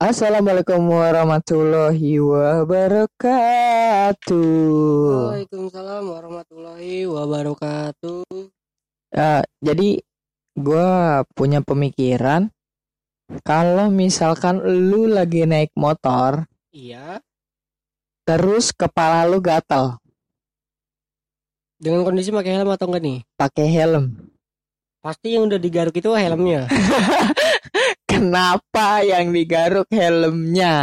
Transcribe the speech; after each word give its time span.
Assalamualaikum 0.00 0.80
warahmatullahi 0.88 2.16
wabarakatuh. 2.24 3.04
Waalaikumsalam 5.12 6.08
warahmatullahi 6.08 7.04
wabarakatuh. 7.04 8.24
Ya, 9.12 9.44
jadi 9.60 10.00
gue 10.56 10.88
punya 11.36 11.60
pemikiran 11.60 12.48
kalau 13.44 13.92
misalkan 13.92 14.64
lu 14.64 15.04
lagi 15.04 15.44
naik 15.44 15.68
motor, 15.76 16.48
Iya, 16.72 17.20
terus 18.24 18.72
kepala 18.72 19.28
lu 19.28 19.44
gatal, 19.44 20.00
dengan 21.76 22.08
kondisi 22.08 22.32
pakai 22.32 22.56
helm 22.56 22.72
atau 22.72 22.88
enggak 22.88 23.04
nih? 23.04 23.18
pakai 23.36 23.66
helm. 23.68 24.16
Pasti 25.04 25.36
yang 25.36 25.44
udah 25.44 25.60
digaruk 25.60 25.92
itu 25.92 26.08
helmnya. 26.16 26.64
Kenapa 28.10 29.06
yang 29.06 29.30
digaruk 29.30 29.86
helmnya? 29.94 30.74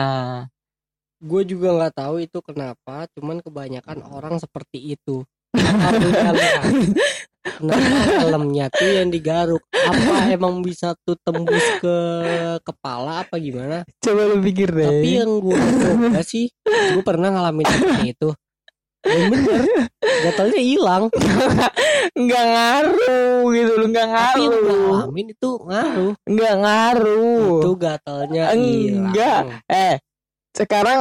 Gue 1.19 1.43
juga 1.43 1.75
nggak 1.75 1.95
tahu 1.99 2.23
itu 2.23 2.39
kenapa, 2.39 3.03
cuman 3.19 3.43
kebanyakan 3.43 3.99
orang 4.07 4.39
seperti 4.39 4.95
itu. 4.95 5.27
Kenapa 5.51 6.07
helm? 6.31 6.95
Kenapa 7.43 7.95
helmnya 8.23 8.71
tuh 8.71 8.87
yang 8.87 9.11
digaruk? 9.11 9.59
Apa 9.75 10.31
emang 10.31 10.63
bisa 10.63 10.95
tuh 11.03 11.19
tembus 11.19 11.63
ke 11.83 11.97
kepala 12.63 13.27
apa 13.27 13.35
gimana? 13.43 13.83
Coba 13.99 14.21
lu 14.23 14.39
pikir 14.39 14.71
deh. 14.71 14.87
Tapi 14.87 15.09
yang 15.19 15.31
gue 15.43 15.59
sih, 16.23 16.47
gue 16.63 17.03
pernah 17.03 17.27
ngalamin 17.27 17.67
seperti 17.67 18.15
itu. 18.15 18.29
Dan 19.07 19.31
bener, 19.31 19.61
gatalnya 20.27 20.61
hilang. 20.61 21.03
nggak 22.27 22.45
ngaruh 22.53 23.41
gitu 23.55 23.71
lu 23.79 23.85
nggak 23.93 24.07
Tapi 24.07 24.43
ngaruh. 24.43 24.95
alamin 25.07 25.27
itu 25.31 25.49
ngaruh. 25.63 26.13
Nggak 26.27 26.55
ngaruh. 26.59 27.55
Itu 27.63 27.71
gatalnya 27.79 28.43
hilang. 28.51 29.11
Enggak. 29.11 29.41
Eh, 29.71 29.95
sekarang 30.51 30.99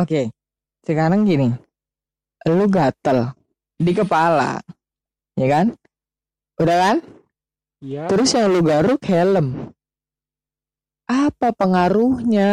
oke. 0.00 0.20
Sekarang 0.82 1.22
gini. 1.28 1.52
Lu 2.48 2.66
gatel 2.66 3.30
di 3.78 3.92
kepala. 3.94 4.58
Ya 5.38 5.46
kan? 5.48 5.66
Udah 6.58 6.76
kan? 6.78 6.96
Iya. 7.82 8.06
Terus 8.06 8.30
yang 8.34 8.50
lu 8.50 8.60
garuk 8.62 9.02
helm. 9.06 9.70
Apa 11.10 11.50
pengaruhnya? 11.54 12.52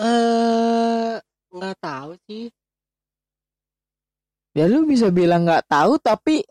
Eh, 0.00 1.19
nggak 1.50 1.76
tahu 1.78 2.10
sih. 2.26 2.48
Ya 4.50 4.66
lu 4.66 4.82
bisa 4.82 5.10
bilang 5.10 5.46
nggak 5.46 5.66
tahu 5.70 5.94
tapi 5.98 6.42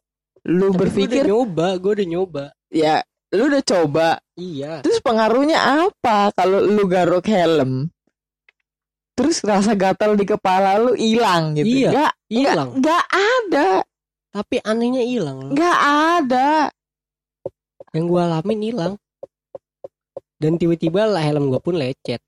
lu 0.47 0.71
Tapi 0.71 0.79
berpikir 0.79 1.23
gue 1.23 1.27
udah 1.27 1.31
nyoba, 1.31 1.67
gue 1.75 1.91
udah 1.99 2.07
nyoba. 2.07 2.43
ya 2.71 2.95
lu 3.29 3.43
udah 3.51 3.63
coba. 3.63 4.09
Iya. 4.33 4.81
Terus 4.81 4.99
pengaruhnya 5.03 5.59
apa 5.85 6.31
kalau 6.33 6.63
lu 6.63 6.87
garuk 6.87 7.27
helm? 7.27 7.91
Terus 9.13 9.43
rasa 9.43 9.75
gatal 9.75 10.15
di 10.15 10.23
kepala 10.23 10.79
lu 10.79 10.95
hilang 10.95 11.51
gitu. 11.53 11.67
Iya, 11.67 11.89
Nggak, 11.91 12.13
Hilang. 12.31 12.69
nggak 12.79 13.03
ada. 13.11 13.69
Tapi 14.31 14.55
anehnya 14.63 15.03
hilang. 15.03 15.51
Nggak 15.51 15.77
ada. 16.23 16.71
Yang 17.91 18.05
gue 18.07 18.21
alamin 18.23 18.59
hilang. 18.63 18.93
Dan 20.39 20.55
tiba-tiba 20.55 21.03
lah 21.03 21.19
helm 21.19 21.51
gue 21.51 21.59
pun 21.59 21.75
lecet. 21.75 22.23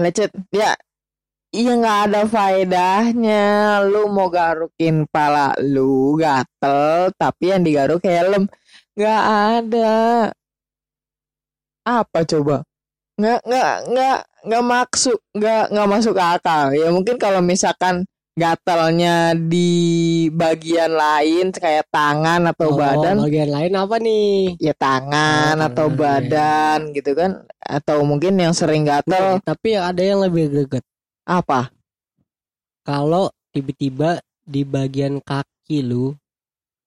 Lecet. 0.00 0.32
Ya. 0.50 0.72
Iya 1.50 1.72
nggak 1.76 1.98
ada 2.08 2.20
faedahnya. 2.24 3.44
Lu 3.84 4.08
mau 4.08 4.32
garukin 4.32 5.04
pala 5.12 5.52
lu 5.60 6.16
gatel. 6.16 7.12
Tapi 7.14 7.44
yang 7.52 7.62
digaruk 7.66 8.02
helm. 8.06 8.48
Nggak 8.96 9.22
ada. 9.60 9.98
Apa 11.84 12.22
coba? 12.24 12.62
Nggak, 13.20 13.40
nggak, 13.44 13.74
nggak, 13.92 14.18
nggak 14.48 14.64
maksud, 14.64 15.18
nggak, 15.36 15.64
nggak 15.68 15.88
masuk 15.92 16.16
akal. 16.16 16.72
Ya 16.72 16.88
mungkin 16.88 17.16
kalau 17.20 17.44
misalkan 17.44 18.08
gatalnya 18.40 19.36
di 19.36 19.70
bagian 20.32 20.92
lain 20.96 21.52
kayak 21.52 21.84
tangan 21.92 22.48
atau 22.48 22.72
Oh, 22.72 22.76
badan 22.80 23.20
Bagian 23.20 23.50
lain 23.52 23.72
apa 23.76 23.96
nih? 24.00 24.56
ya 24.56 24.72
tangan 24.74 25.54
Oh, 25.60 25.66
atau 25.68 25.86
iya. 25.86 25.96
badan 26.00 26.78
gitu 26.96 27.12
kan 27.12 27.30
atau 27.60 28.00
mungkin 28.02 28.40
yang 28.40 28.56
sering 28.56 28.88
gatel 28.88 29.36
Nih, 29.36 29.44
tapi 29.44 29.68
ada 29.76 30.00
yang 30.00 30.24
lebih 30.24 30.48
greget. 30.48 30.84
apa 31.28 31.68
Kalau 32.82 33.28
tiba-tiba 33.52 34.18
di 34.42 34.64
bagian 34.64 35.20
kaki 35.20 35.84
lu, 35.84 36.16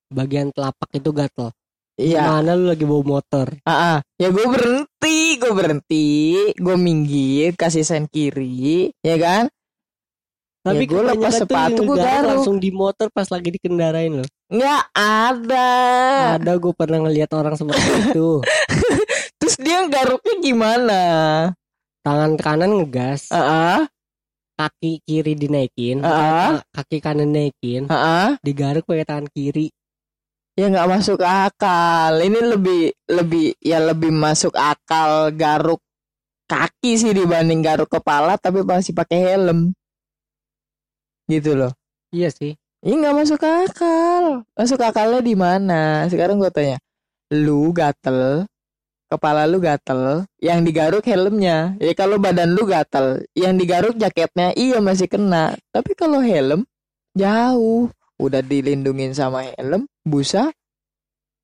bagian 0.10 0.50
telapak 0.52 0.90
itu 0.92 1.10
gatel. 1.14 1.54
iya 1.96 2.26
Mana 2.28 2.58
lu 2.58 2.66
lagi 2.68 2.84
bawa 2.84 3.04
motor? 3.06 3.48
ah, 3.64 3.72
ah. 3.72 3.98
ya 4.18 4.34
gue 4.34 4.46
berhenti 4.50 5.38
gue 5.38 5.52
berhenti 5.54 6.08
gue 6.58 6.76
minggir 6.76 7.54
kasih 7.54 7.86
sen 7.86 8.10
kiri 8.10 8.90
ya 9.06 9.16
kan 9.22 9.46
Tapi 10.64 10.84
gua 10.88 11.02
lepas 11.12 11.12
kebanyakan 11.12 11.30
tuh 11.30 11.40
sepatu, 11.44 11.82
gua 11.84 11.98
garuk 12.00 12.28
langsung 12.32 12.56
di 12.56 12.70
motor 12.72 13.08
pas 13.12 13.28
lagi 13.28 13.50
dikendarain 13.52 14.14
loh. 14.16 14.28
nggak 14.48 14.84
ada 14.96 15.70
Ada 16.40 16.52
gue 16.56 16.72
pernah 16.72 17.00
ngelihat 17.04 17.30
orang 17.34 17.58
seperti 17.58 17.84
itu. 18.16 18.40
terus 19.36 19.56
dia 19.60 19.84
garuknya 19.86 20.36
gimana 20.40 21.02
Tangan 22.00 22.36
kanan 22.36 22.72
ngegas, 22.80 23.28
ah 23.32 23.40
ah, 23.40 23.82
kaki 24.54 25.00
kiri 25.04 25.36
dinaikin, 25.36 26.00
Ah. 26.00 26.60
kaki 26.72 27.00
kanan 27.00 27.32
naikin, 27.32 27.88
ah, 27.88 27.96
ah. 27.96 28.30
digaruk 28.40 28.84
pakai 28.84 29.04
tangan 29.04 29.28
kiri. 29.32 29.68
ya 30.54 30.70
nggak 30.70 30.86
masuk 30.86 31.18
akal 31.20 32.14
ini 32.20 32.40
lebih 32.40 32.84
lebih 33.10 33.58
ya 33.58 33.82
lebih 33.82 34.14
masuk 34.14 34.54
akal 34.54 35.34
garuk 35.34 35.82
kaki 36.46 36.94
sih 36.94 37.10
dibanding 37.10 37.60
garuk 37.60 37.90
kepala 37.90 38.38
tapi 38.38 38.62
masih 38.62 38.94
pakai 38.94 39.34
helm 39.34 39.74
gitu 41.32 41.56
loh 41.56 41.74
Iya 42.14 42.30
sih. 42.30 42.54
Ini 42.86 42.94
nggak 43.02 43.16
masuk 43.18 43.42
akal. 43.42 44.46
Masuk 44.54 44.78
akalnya 44.86 45.26
di 45.26 45.34
mana? 45.34 46.06
Sekarang 46.14 46.38
gue 46.38 46.54
tanya. 46.54 46.78
Lu 47.34 47.74
gatel, 47.74 48.46
kepala 49.10 49.50
lu 49.50 49.58
gatel, 49.58 50.30
yang 50.38 50.62
digaruk 50.62 51.02
helmnya. 51.10 51.74
Ya 51.82 51.98
kalau 51.98 52.22
badan 52.22 52.54
lu 52.54 52.70
gatel, 52.70 53.26
yang 53.34 53.58
digaruk 53.58 53.98
jaketnya 53.98 54.54
iya 54.54 54.78
masih 54.78 55.10
kena. 55.10 55.58
Tapi 55.74 55.98
kalau 55.98 56.22
helm 56.22 56.70
jauh, 57.18 57.90
udah 58.22 58.46
dilindungin 58.46 59.18
sama 59.18 59.50
helm, 59.58 59.90
busa, 60.06 60.54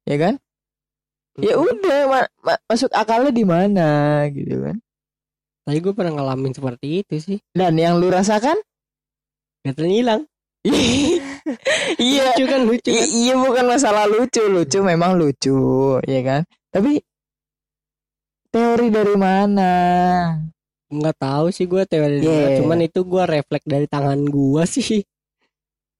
ya 0.06 0.17
kan? 0.22 0.38
Ya 1.41 1.57
udah 1.57 2.00
ma- 2.06 2.31
ma- 2.46 2.61
masuk 2.69 2.94
akalnya 2.94 3.34
di 3.34 3.41
mana 3.47 3.90
gitu 4.29 4.69
kan? 4.69 4.78
Tadi 5.66 5.78
gue 5.81 5.94
pernah 5.97 6.13
ngalamin 6.19 6.53
seperti 6.53 7.01
itu 7.01 7.16
sih. 7.17 7.38
Dan 7.57 7.73
yang 7.79 7.97
lu 7.97 8.13
rasakan? 8.13 8.59
Gatalnya 9.69 9.96
hilang. 10.02 10.22
iya, 12.02 12.35
Lucu 12.35 12.44
kan 12.50 12.62
lucu 12.68 12.90
kan. 12.91 13.06
Iya 13.07 13.34
bukan 13.40 13.66
masalah 13.69 14.06
lucu, 14.09 14.44
lucu 14.50 14.80
memang 14.84 15.16
lucu, 15.16 16.02
ya 16.03 16.22
kan? 16.25 16.41
Tapi 16.74 17.00
teori 18.50 18.88
dari 18.91 19.16
mana? 19.16 19.72
Nggak 20.90 21.16
tahu 21.22 21.46
sih 21.53 21.69
gue 21.69 21.85
teori. 21.85 22.25
Yeah. 22.25 22.59
Cuman 22.59 22.81
itu 22.81 23.06
gue 23.06 23.24
refleks 23.24 23.66
dari 23.69 23.85
tangan 23.85 24.19
gue 24.25 24.63
sih. 24.66 25.06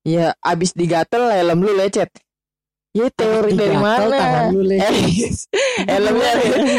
Ya 0.04 0.34
abis 0.42 0.74
digatel 0.74 1.30
helm 1.30 1.62
lu 1.62 1.78
lecet. 1.78 2.10
Ya 3.00 3.08
teori 3.16 3.56
dari 3.56 3.78
mana? 3.80 4.12
tangan 4.12 4.46
lu 4.52 4.62
lecet. 4.68 4.92
Eh, 4.92 5.32
helmnya 5.96 6.32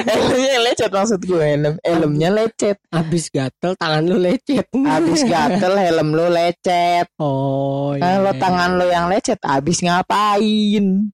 helmnya 0.04 0.58
lecet 0.68 0.90
maksud 0.92 1.20
gue 1.24 1.40
helm 1.40 1.74
helmnya 1.80 2.28
lecet. 2.28 2.76
Abis 2.92 3.32
gatel 3.32 3.72
tangan 3.80 4.04
lu 4.04 4.20
lecet. 4.20 4.68
Abis 4.68 5.24
gatel 5.24 5.74
helm 5.80 6.08
lu 6.12 6.28
lecet. 6.28 7.08
Oh 7.16 7.96
iya. 7.96 8.20
Kalau 8.20 8.32
tangan 8.36 8.70
lu 8.76 8.84
yang 8.92 9.08
lecet 9.08 9.40
abis 9.40 9.80
ngapain? 9.80 11.08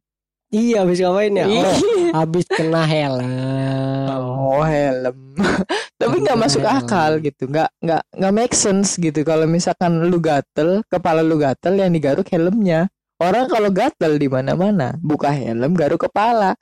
Iya 0.51 0.83
abis 0.83 0.99
ngapain 0.99 1.39
ya? 1.39 1.47
Iya. 1.47 1.63
Oh, 2.11 2.23
abis 2.27 2.47
kena 2.51 2.83
helm. 2.83 4.11
Oh 4.11 4.63
helm. 4.67 5.39
Tapi 6.01 6.17
nggak 6.21 6.39
masuk 6.39 6.61
Helm. 6.61 6.83
akal 6.83 7.13
gitu, 7.25 7.49
nggak 7.49 7.73
nggak 7.81 8.03
nggak 8.21 8.35
make 8.35 8.55
sense 8.59 9.01
gitu. 9.01 9.25
Kalau 9.25 9.49
misalkan 9.49 9.97
lu 10.07 10.19
gatel, 10.21 10.85
kepala 10.93 11.25
lu 11.25 11.41
gatel 11.41 11.79
yang 11.79 11.89
digaruk 11.95 12.29
helmnya. 12.29 12.91
Orang 13.17 13.49
kalau 13.49 13.73
gatel 13.73 14.21
di 14.21 14.29
mana-mana, 14.29 14.93
buka 15.01 15.33
helm, 15.33 15.73
garuk 15.73 16.05
kepala, 16.05 16.53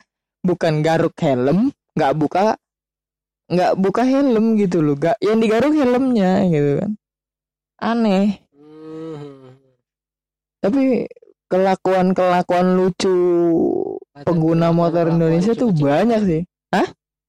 bukan 0.47 0.87
garuk 0.87 1.15
helm, 1.19 1.75
nggak 1.99 2.13
buka 2.15 2.55
nggak 3.51 3.73
buka 3.75 4.03
helm 4.07 4.55
gitu 4.57 4.79
loh, 4.81 4.95
gak 4.95 5.19
yang 5.19 5.43
digaruk 5.43 5.75
helmnya 5.75 6.47
gitu 6.47 6.79
kan. 6.79 6.91
Aneh. 7.83 8.39
Hmm. 8.55 9.59
Tapi 10.63 11.11
kelakuan-kelakuan 11.51 12.79
lucu 12.79 13.17
pengguna 14.23 14.71
motor 14.71 15.11
Indonesia 15.11 15.53
tuh 15.59 15.75
banyak 15.75 16.21
sih. 16.23 16.43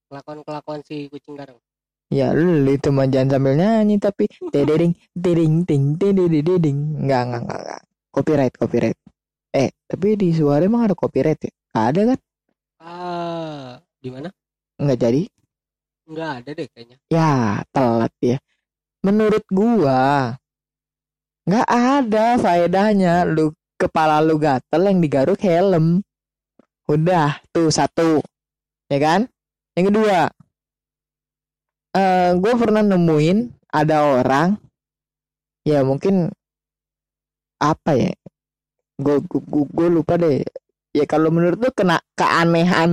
Kelakuan-kelakuan 0.06 0.86
si 0.86 1.10
kucing 1.10 1.34
garang. 1.34 1.58
Ya 2.06 2.30
lu 2.30 2.70
itu 2.70 2.94
mah 2.94 3.10
jangan 3.10 3.34
sambil 3.34 3.58
nyanyi 3.58 3.98
tapi 3.98 4.30
tedering 4.54 4.94
teding 5.18 5.66
ting 5.66 5.98
teding 5.98 6.78
enggak 7.02 7.26
enggak 7.26 7.40
enggak 7.42 7.58
enggak 7.66 7.80
copyright 8.14 8.54
copyright 8.54 8.98
eh 9.56 9.72
tapi 9.88 10.20
di 10.20 10.28
suara 10.36 10.60
emang 10.68 10.84
ada 10.84 10.94
copyright 10.94 11.40
ya? 11.40 11.52
Ada 11.72 12.00
kan? 12.14 12.18
Ah, 12.84 13.80
Gimana? 14.04 14.28
nggak 14.76 14.98
jadi. 15.00 15.22
Nggak 16.06 16.30
ada 16.38 16.50
deh 16.52 16.66
kayaknya. 16.70 16.96
ya 17.08 17.64
telat 17.72 18.12
ya. 18.20 18.38
Menurut 19.00 19.44
gua 19.48 20.36
nggak 21.48 21.68
ada 21.72 22.26
faedahnya. 22.36 23.24
Lu 23.24 23.56
kepala 23.80 24.20
lu 24.20 24.36
gatel 24.36 24.82
yang 24.86 25.00
digaruk 25.00 25.40
helm. 25.40 26.04
Udah 26.86 27.40
tuh 27.50 27.72
satu. 27.72 28.20
Ya 28.92 28.98
kan? 29.02 29.20
Yang 29.74 29.86
kedua 29.92 30.18
eh 31.96 32.30
gue 32.36 32.52
pernah 32.60 32.84
nemuin 32.84 33.56
ada 33.72 34.04
orang 34.20 34.60
ya 35.64 35.80
mungkin 35.80 36.28
apa 37.56 37.96
ya 37.96 38.12
gue 38.96 39.16
gue 39.48 39.88
lupa 39.88 40.16
deh. 40.16 40.40
Ya 40.96 41.04
kalau 41.04 41.28
menurut 41.28 41.60
lu 41.60 41.70
kena 41.76 42.00
keanehan 42.16 42.92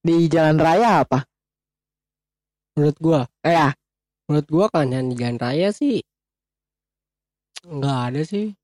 di 0.00 0.30
jalan 0.30 0.56
raya 0.56 1.02
apa? 1.02 1.26
Menurut 2.78 2.96
gua, 3.02 3.20
Eh, 3.42 3.52
ya 3.52 3.74
menurut 4.30 4.46
gua 4.46 4.66
kan 4.70 4.86
yang 4.88 5.10
di 5.10 5.18
jalan 5.18 5.36
raya 5.36 5.74
sih 5.74 5.98
nggak 7.60 7.98
ada 8.08 8.22
sih. 8.24 8.54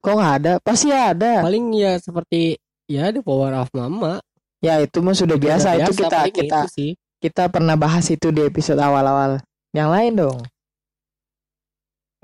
kok 0.00 0.14
nggak 0.16 0.34
ada? 0.40 0.52
Pasti 0.64 0.88
ada. 0.88 1.44
Paling 1.44 1.76
ya 1.76 2.00
seperti 2.00 2.56
ya 2.88 3.12
the 3.12 3.20
power 3.20 3.52
of 3.52 3.68
mama. 3.76 4.22
ya 4.64 4.80
itu 4.80 5.00
mah 5.04 5.12
sudah 5.12 5.36
biasa, 5.36 5.76
Udah 5.76 5.84
itu 5.84 5.92
kita 6.00 6.18
kita 6.32 6.58
itu 6.64 6.68
sih. 6.72 6.90
kita 7.20 7.48
pernah 7.52 7.76
bahas 7.76 8.08
itu 8.08 8.32
di 8.32 8.40
episode 8.40 8.80
awal-awal. 8.80 9.40
Yang 9.76 9.88
lain 9.92 10.12
dong. 10.16 10.38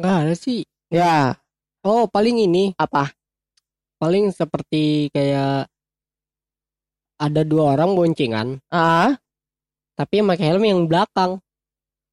Nggak 0.01 0.17
ada 0.25 0.35
sih. 0.37 0.61
ya 0.89 1.37
Oh 1.87 2.11
paling 2.11 2.43
ini 2.43 2.75
apa? 2.75 3.15
Paling 4.03 4.35
seperti 4.35 5.07
kayak 5.15 5.71
ada 7.23 7.43
dua 7.47 7.79
orang 7.79 7.95
boncengan. 7.95 8.59
Ah? 8.75 9.15
Tapi 9.95 10.19
yang 10.19 10.27
pakai 10.27 10.47
helm 10.51 10.65
yang 10.67 10.83
belakang. 10.91 11.39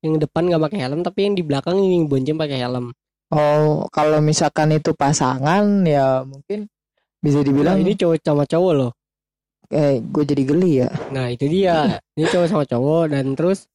Yang 0.06 0.30
depan 0.30 0.46
nggak 0.46 0.64
pakai 0.70 0.80
helm 0.86 1.02
tapi 1.02 1.20
yang 1.26 1.34
di 1.34 1.42
belakang 1.42 1.82
ini 1.82 1.98
yang 1.98 2.06
bonceng 2.06 2.38
pakai 2.38 2.62
helm. 2.62 2.94
Oh 3.34 3.90
kalau 3.90 4.22
misalkan 4.22 4.78
itu 4.78 4.94
pasangan 4.94 5.66
ya 5.90 6.22
mungkin 6.22 6.70
bisa 7.18 7.42
Nah, 7.42 7.46
dibilang 7.50 7.82
ini 7.82 7.98
cowok 7.98 8.22
sama 8.22 8.46
cowok 8.46 8.74
loh. 8.78 8.92
Eh 9.74 10.06
gue 10.06 10.22
jadi 10.22 10.44
geli 10.46 10.86
ya. 10.86 10.90
Nah 11.10 11.34
itu 11.34 11.50
dia. 11.50 11.98
Ini 12.14 12.30
cowok 12.30 12.46
sama 12.46 12.64
cowok 12.70 13.04
dan 13.10 13.26
terus 13.34 13.66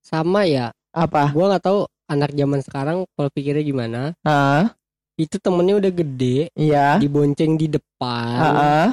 sama 0.00 0.48
ya. 0.48 0.72
Apa? 0.96 1.28
Gua 1.36 1.52
nggak 1.52 1.64
tahu 1.68 1.84
anak 2.08 2.32
zaman 2.32 2.64
sekarang 2.64 3.04
kalau 3.12 3.28
pikirnya 3.28 3.60
gimana. 3.60 4.16
Ah 4.24 4.72
itu 5.14 5.36
temennya 5.36 5.76
udah 5.78 5.92
gede 5.92 6.38
iya 6.54 6.96
dibonceng 6.96 7.54
di 7.54 7.68
depan 7.68 8.36
ah 8.38 8.52
ah. 8.52 8.88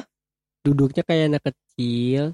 duduknya 0.60 1.02
kayak 1.02 1.24
anak 1.30 1.42
kecil 1.46 2.32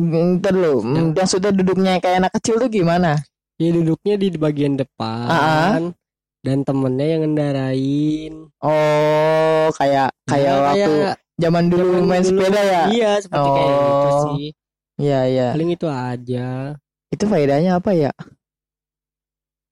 Ntar 0.00 0.56
lu, 0.56 0.80
Sedang- 0.80 1.12
yang 1.12 1.28
sudah 1.28 1.50
duduknya 1.52 2.00
kayak 2.00 2.24
anak 2.24 2.32
kecil 2.34 2.56
tuh 2.56 2.72
gimana? 2.72 3.20
ya 3.60 3.68
duduknya 3.70 4.16
di 4.16 4.32
bagian 4.32 4.72
depan 4.74 5.92
dan 6.40 6.64
temennya 6.64 7.06
yang 7.06 7.20
ngendarain 7.22 8.48
Oh, 8.58 9.68
kayak 9.76 10.08
kayak 10.24 10.48
Ya, 10.48 10.64
waktu 10.64 10.92
zaman 11.36 11.64
dulu 11.68 11.84
zaman 11.92 12.08
main 12.08 12.24
dulu. 12.24 12.40
sepeda 12.40 12.60
ya? 12.64 12.82
iya 12.88 13.10
seperti 13.20 13.48
kayak 13.50 13.68
gitu 13.76 14.08
Oh. 14.08 14.20
sih 14.24 14.46
Iya, 14.96 15.20
iya. 15.26 15.48
paling 15.52 15.70
itu 15.70 15.86
aja 15.86 16.48
Itu 17.08 17.24
faedahnya 17.26 17.76
apa 17.76 17.90
ya? 17.92 18.12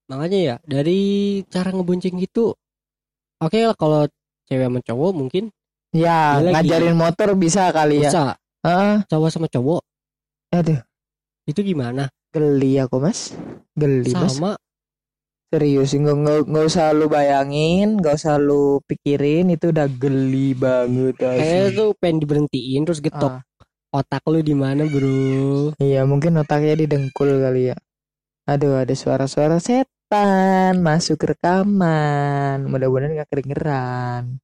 makanya 0.07 0.39
ya 0.39 0.55
dari 0.65 1.01
cara 1.47 1.69
ngebonceng 1.69 2.17
gitu 2.19 2.53
oke 3.39 3.59
lah 3.63 3.77
kalau 3.77 4.01
cewek 4.47 4.67
sama 4.67 4.81
cowok 4.83 5.13
mungkin 5.15 5.45
Ya, 5.89 6.37
Dia 6.37 6.53
lagi- 6.53 6.69
ngajarin 6.69 6.93
motor 6.93 7.33
bisa 7.33 7.73
kali 7.73 8.05
ya. 8.05 8.11
bisa 8.13 8.25
Ah, 8.61 9.01
cowok 9.09 9.31
sama 9.33 9.49
cowok 9.49 9.81
aduh, 10.49 10.81
itu 11.45 11.61
gimana 11.63 12.09
geli 12.29 12.77
aku, 12.77 12.97
Mas. 12.99 13.33
Geli, 13.73 14.13
Mas. 14.13 14.33
sama 14.33 14.57
Serius, 15.49 15.97
nggak 15.97 16.13
nggak 16.13 16.39
nggak 16.45 16.65
usah 16.69 16.93
lu 16.93 17.09
bayangin, 17.09 17.97
nggak 17.97 18.21
usah 18.21 18.37
lu 18.37 18.85
pikirin, 18.85 19.49
itu 19.49 19.73
udah 19.73 19.89
geli 19.89 20.53
banget. 20.53 21.17
kayaknya 21.17 21.65
asli. 21.65 21.73
tuh 21.73 21.89
pengen 21.97 22.17
diberhentiin 22.21 22.83
terus 22.85 23.01
getok 23.01 23.33
Ah, 23.33 23.41
otak 23.89 24.21
lu 24.29 24.45
di 24.45 24.53
mana 24.53 24.85
bro 24.85 25.73
iya, 25.81 26.05
mungkin 26.05 26.37
otaknya 26.37 26.77
didengkul 26.77 27.41
kali 27.41 27.73
ya. 27.73 27.77
Aduh, 28.45 28.77
ada 28.77 28.93
suara-suara 28.93 29.57
setan 30.09 30.81
masuk 30.81 31.21
rekaman. 31.21 32.65
Mudah-mudahan 32.65 33.13
nggak 33.13 33.29
kedengeran. 33.29 34.41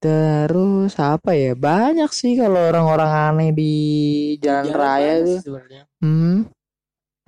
Terus 0.00 0.96
apa 0.96 1.36
ya? 1.36 1.52
Banyak 1.52 2.08
sih 2.08 2.40
kalau 2.40 2.64
orang-orang 2.72 3.12
aneh 3.12 3.50
di 3.52 3.72
jalan 4.40 4.72
Jalan 4.72 4.80
raya 4.80 5.12
tuh. 5.20 5.38
Hmm. 6.00 6.48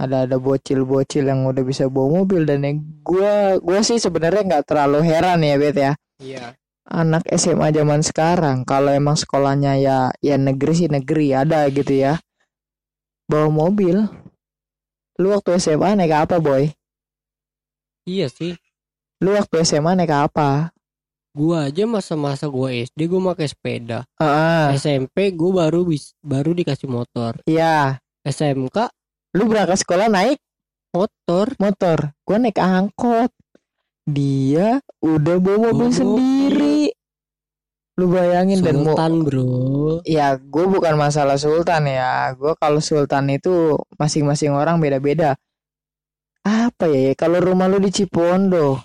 Ada 0.01 0.25
ada 0.25 0.37
bocil-bocil 0.41 1.29
yang 1.29 1.45
udah 1.45 1.61
bisa 1.61 1.93
bawa 1.93 2.25
mobil 2.25 2.49
dan 2.49 2.65
yang 2.65 2.81
gua 3.05 3.61
gua 3.61 3.85
sih 3.85 4.01
sebenarnya 4.01 4.43
nggak 4.49 4.65
terlalu 4.65 5.05
heran 5.05 5.45
ya 5.45 5.55
Bet 5.61 5.77
ya. 5.77 5.93
iya 6.25 6.57
Anak 6.89 7.29
SMA 7.37 7.69
zaman 7.69 8.01
sekarang 8.01 8.65
kalau 8.65 8.89
emang 8.91 9.21
sekolahnya 9.21 9.77
ya 9.77 9.99
ya 10.25 10.41
negeri 10.41 10.73
sih 10.73 10.89
negeri 10.89 11.37
ada 11.37 11.69
gitu 11.69 12.01
ya. 12.01 12.17
Bawa 13.29 13.53
mobil. 13.53 14.09
Lu 15.21 15.37
waktu 15.37 15.61
SMA 15.61 16.01
naik 16.01 16.27
apa, 16.27 16.41
Boy? 16.41 16.73
Iya 18.09 18.29
sih 18.31 18.57
Lu 19.23 19.33
waktu 19.33 19.65
SMA 19.65 19.97
naik 19.97 20.13
apa? 20.13 20.71
gua 21.35 21.67
aja 21.67 21.83
masa-masa 21.89 22.47
gua 22.47 22.71
SD 22.71 23.11
gua 23.11 23.35
pakai 23.35 23.51
sepeda 23.51 24.07
Ah, 24.23 24.71
SMP 24.77 25.35
gua 25.35 25.67
baru 25.67 25.83
bis, 25.83 26.15
baru 26.23 26.55
dikasih 26.55 26.87
motor 26.87 27.43
iya. 27.49 27.99
SMK 28.25 28.89
Lu 29.35 29.51
berangkat 29.51 29.83
sekolah 29.83 30.07
naik 30.07 30.39
motor 30.95 31.51
motor. 31.59 31.99
Gua 32.23 32.39
naik 32.39 32.63
angkot. 32.63 33.35
Dia 34.07 34.79
udah 35.03 35.37
bawa 35.43 35.75
mobil 35.75 35.91
sendiri. 35.91 36.95
Lu 37.99 38.11
bayangin 38.11 38.63
dan 38.63 38.83
mau 38.83 38.95
Sultan 38.95 39.23
bro 39.23 40.03
Ya, 40.03 40.35
gue 40.35 40.65
bukan 40.67 40.99
masalah 40.99 41.39
sultan 41.39 41.87
ya. 41.87 42.35
Gue 42.35 42.59
kalau 42.59 42.83
sultan 42.83 43.31
itu 43.31 43.79
masing-masing 43.99 44.51
orang 44.51 44.83
beda-beda. 44.83 45.39
Apa 46.45 46.93
ya? 46.93 47.17
Kalau 47.17 47.41
rumah 47.41 47.73
lu 47.73 47.81
di 47.81 47.89
Cipondo, 47.89 48.77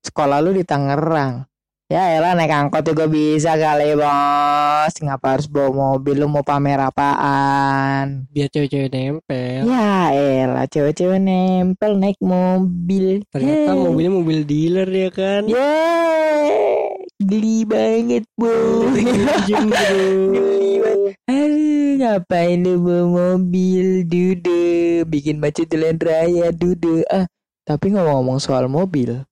sekolah 0.00 0.40
lu 0.40 0.56
di 0.56 0.64
Tangerang. 0.64 1.51
Ya 1.92 2.08
elah 2.08 2.32
naik 2.32 2.48
angkot 2.48 2.88
juga 2.88 3.04
bisa 3.04 3.52
kali 3.52 3.92
bos. 3.92 4.92
Ngapa 4.96 5.36
harus 5.36 5.44
bawa 5.44 5.68
mobil? 5.92 6.16
Lu 6.16 6.26
mau 6.26 6.40
pamer 6.40 6.80
apaan? 6.80 8.24
biar 8.32 8.48
cewek-cewek 8.48 8.88
nempel 8.88 9.68
Ya 9.68 10.08
elah 10.08 10.64
cewek-cewek 10.64 11.20
nempel 11.20 12.00
naik 12.00 12.16
mobil. 12.16 13.20
ternyata 13.28 13.76
Hei. 13.76 13.82
mobilnya 13.82 14.08
mobil 14.10 14.38
dealer 14.42 14.88
ya 14.88 15.10
kan 15.12 15.44
Yeay, 15.44 16.96
geli 17.20 17.68
banget 17.68 18.24
bro 18.40 18.88
Geli 19.52 20.72
banget. 20.80 21.12
Aduh, 21.28 21.90
ngapain 22.00 22.56
lu 22.56 22.80
bawa 22.80 23.04
mobil, 23.36 24.08
dude, 24.08 24.64
bikin 25.04 25.36
macet 25.38 25.68
jalan 25.68 26.00
raya, 26.00 26.48
dude. 26.50 27.04
Ah, 27.12 27.28
tapi 27.62 27.92
ngomong-ngomong 27.92 28.40
soal 28.40 28.66
mobil, 28.66 29.22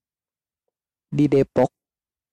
di 1.08 1.24
Depok 1.24 1.72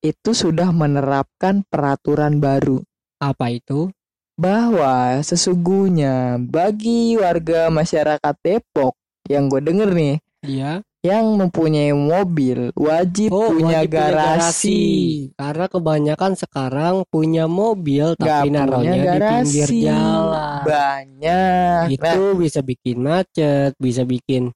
itu 0.01 0.31
sudah 0.33 0.69
menerapkan 0.69 1.65
peraturan 1.67 2.37
baru 2.37 2.81
apa 3.17 3.49
itu 3.49 3.89
bahwa 4.37 5.17
sesungguhnya 5.25 6.37
bagi 6.37 7.17
warga 7.17 7.73
masyarakat 7.73 8.35
Depok 8.45 8.93
yang 9.25 9.49
gue 9.49 9.59
denger 9.59 9.89
nih, 9.91 10.15
iya 10.45 10.85
yang 11.05 11.39
mempunyai 11.39 11.93
mobil 11.95 12.73
wajib 12.75 13.29
oh 13.31 13.53
punya 13.53 13.85
wajib 13.85 13.95
garasi. 13.95 14.81
karena 15.39 15.65
kebanyakan 15.69 16.33
sekarang 16.35 16.95
punya 17.07 17.45
mobil 17.47 18.17
tapi 18.19 18.51
punya 18.51 18.65
naruhnya 18.65 18.91
di 18.91 19.19
pinggir 19.21 19.69
garasi. 19.69 19.81
jalan 19.87 20.61
Banyak. 20.67 21.83
Nah, 21.87 21.93
itu 21.93 22.21
bisa 22.35 22.59
bikin 22.65 22.97
macet 22.99 23.71
bisa 23.79 24.03
bikin 24.03 24.51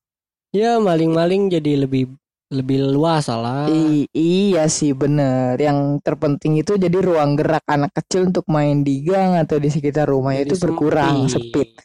ya 0.51 0.81
maling-maling 0.83 1.48
jadi 1.48 1.88
lebih 1.88 2.12
lebih 2.51 2.84
luas 2.91 3.31
lah 3.31 3.72
I- 3.72 4.12
iya 4.12 4.67
sih 4.67 4.91
bener. 4.91 5.55
Yang 5.55 6.03
terpenting 6.03 6.60
itu 6.60 6.75
jadi 6.75 6.93
ruang 7.00 7.39
gerak 7.39 7.63
anak 7.65 7.96
kecil 7.96 8.27
untuk 8.27 8.43
main 8.46 8.84
di 8.84 9.00
gang 9.01 9.39
atau 9.39 9.55
di 9.55 9.72
sekitar 9.72 10.05
rumah 10.05 10.36
Jadi 10.36 10.51
itu 10.51 10.55
berkurang 10.60 11.31
sempit. 11.31 11.79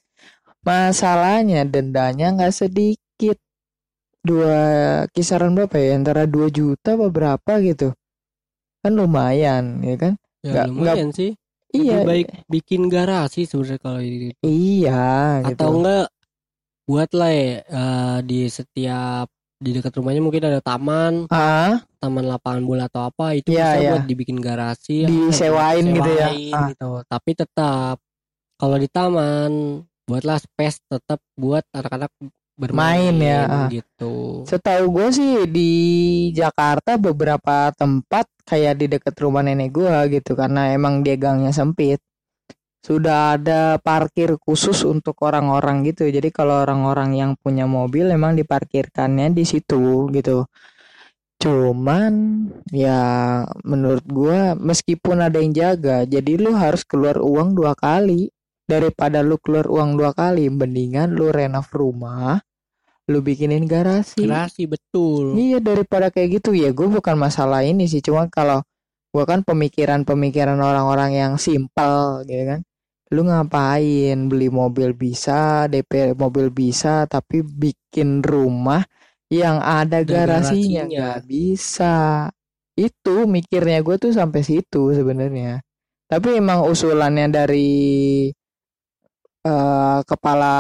Masalahnya 0.60 1.62
dendanya 1.62 2.34
nggak 2.34 2.50
sedikit. 2.52 3.38
Dua 4.20 4.58
kisaran 5.14 5.54
berapa 5.54 5.78
ya? 5.78 5.94
Antara 5.94 6.26
2 6.26 6.50
juta 6.50 6.98
apa 6.98 7.06
berapa 7.06 7.52
gitu. 7.62 7.94
Kan 8.82 8.92
lumayan, 8.92 9.82
ya 9.82 9.94
kan? 9.94 10.14
ya 10.42 10.50
nggak- 10.52 10.68
lumayan 10.70 11.10
sih 11.10 11.34
Iya. 11.70 12.02
lebih 12.02 12.06
baik 12.06 12.26
bikin 12.46 12.82
garasi 12.86 13.42
sebenarnya 13.42 13.78
kalau 13.78 13.98
itu 13.98 14.30
Iya 14.40 15.06
gitu. 15.42 15.58
atau 15.58 15.68
enggak 15.74 16.06
buat 16.84 17.10
lah 17.10 17.30
ya 17.30 17.50
eh, 17.60 18.18
di 18.22 18.40
setiap 18.46 19.26
di 19.56 19.70
dekat 19.72 19.92
rumahnya 19.96 20.20
mungkin 20.20 20.44
ada 20.44 20.60
taman 20.60 21.24
Ah, 21.32 21.80
taman 21.96 22.28
lapangan 22.28 22.62
bola 22.64 22.92
atau 22.92 23.08
apa 23.08 23.32
itu 23.32 23.56
Iya, 23.56 23.64
bisa 23.64 23.78
iya. 23.80 23.90
buat 23.96 24.04
dibikin 24.04 24.38
garasi 24.40 25.08
Disewain 25.08 25.84
gitu 25.96 26.10
ya. 26.12 26.28
Ah. 26.52 26.68
gitu. 26.72 26.90
tapi 27.08 27.30
tetap 27.32 27.96
kalau 28.56 28.76
di 28.76 28.88
taman 28.88 29.80
buatlah 30.06 30.38
space 30.38 30.84
tetap 30.86 31.18
buat 31.34 31.64
anak-anak 31.72 32.12
Main 32.16 32.32
bermain 32.56 33.14
ya, 33.20 33.40
ah. 33.44 33.68
gitu 33.68 34.44
Setahu 34.48 34.88
gue 34.88 35.08
sih 35.12 35.32
di 35.44 35.72
Jakarta 36.32 36.96
beberapa 36.96 37.68
tempat 37.76 38.24
kayak 38.48 38.80
di 38.80 38.86
dekat 38.88 39.12
rumah 39.20 39.44
nenek 39.44 39.76
gue 39.76 39.92
gitu 40.16 40.32
karena 40.32 40.72
emang 40.72 41.04
dia 41.04 41.20
gangnya 41.20 41.52
sempit. 41.52 42.00
Sudah 42.86 43.34
ada 43.34 43.82
parkir 43.82 44.38
khusus 44.38 44.86
untuk 44.86 45.18
orang-orang 45.26 45.82
gitu. 45.90 46.06
Jadi 46.06 46.30
kalau 46.30 46.62
orang-orang 46.62 47.18
yang 47.18 47.30
punya 47.34 47.66
mobil 47.66 48.06
emang 48.14 48.38
diparkirkannya 48.38 49.34
di 49.34 49.42
situ 49.42 50.06
gitu. 50.14 50.46
Cuman 51.42 52.46
ya 52.70 53.42
menurut 53.66 54.06
gua 54.06 54.54
meskipun 54.54 55.26
ada 55.26 55.42
yang 55.42 55.50
jaga, 55.50 56.06
jadi 56.06 56.38
lu 56.38 56.54
harus 56.54 56.86
keluar 56.86 57.18
uang 57.18 57.58
dua 57.58 57.74
kali 57.74 58.30
daripada 58.70 59.18
lu 59.20 59.34
keluar 59.42 59.66
uang 59.66 59.98
dua 59.98 60.14
kali, 60.14 60.46
mendingan 60.46 61.10
lu 61.10 61.34
renov 61.34 61.66
rumah, 61.74 62.38
lu 63.10 63.22
bikinin 63.22 63.66
garasi. 63.66 64.26
Gerasi 64.26 64.66
betul 64.66 65.38
Iya 65.38 65.62
daripada 65.62 66.10
kayak 66.10 66.42
gitu 66.42 66.50
ya 66.54 66.74
gue 66.74 66.88
bukan 66.90 67.14
masalah 67.14 67.62
ini 67.62 67.86
sih 67.86 68.02
cuma 68.02 68.26
kalau 68.26 68.62
gue 69.14 69.24
kan 69.24 69.46
pemikiran-pemikiran 69.46 70.58
orang-orang 70.58 71.14
yang 71.14 71.32
simpel 71.38 72.26
gitu 72.26 72.44
kan 72.44 72.60
lu 73.14 73.26
ngapain? 73.28 74.16
Beli 74.30 74.48
mobil 74.50 74.90
bisa 74.96 75.66
DP 75.70 76.16
mobil 76.18 76.50
bisa 76.50 77.06
tapi 77.06 77.42
bikin 77.42 78.22
rumah 78.22 78.82
yang 79.30 79.58
ada 79.62 80.02
garasinya. 80.06 80.86
nggak 80.86 81.18
bisa. 81.26 82.28
Itu 82.76 83.26
mikirnya 83.26 83.80
gue 83.82 83.96
tuh 83.98 84.12
sampai 84.14 84.42
situ 84.46 84.92
sebenarnya. 84.94 85.62
Tapi 86.06 86.38
emang 86.38 86.62
usulannya 86.70 87.26
dari 87.32 87.70
eh, 89.46 89.98
kepala 90.02 90.54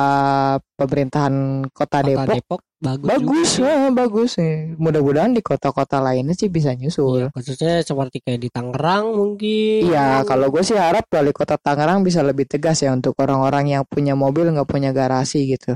pemerintahan 0.78 1.66
kota, 1.74 2.00
kota 2.00 2.06
Depok. 2.06 2.30
Depok, 2.30 2.60
bagus 2.76 3.08
bagus 3.08 3.48
juga 3.56 3.72
eh, 3.72 3.90
bagus 3.90 4.30
nih 4.36 4.54
mudah-mudahan 4.76 5.32
di 5.32 5.42
kota-kota 5.42 5.98
lainnya 5.98 6.36
sih 6.38 6.46
bisa 6.46 6.70
nyusul. 6.76 7.32
Khususnya 7.34 7.82
seperti 7.82 8.22
kayak 8.22 8.40
di 8.46 8.48
Tangerang 8.52 9.16
mungkin. 9.16 9.90
Iya 9.90 10.22
kalau 10.28 10.52
gue 10.52 10.62
sih 10.62 10.78
harap 10.78 11.08
wali 11.10 11.32
kota 11.34 11.58
Tangerang 11.58 12.06
bisa 12.06 12.22
lebih 12.22 12.46
tegas 12.46 12.84
ya 12.84 12.94
untuk 12.94 13.18
orang-orang 13.18 13.74
yang 13.74 13.82
punya 13.88 14.14
mobil 14.14 14.46
nggak 14.52 14.68
punya 14.68 14.94
garasi 14.94 15.50
gitu. 15.56 15.74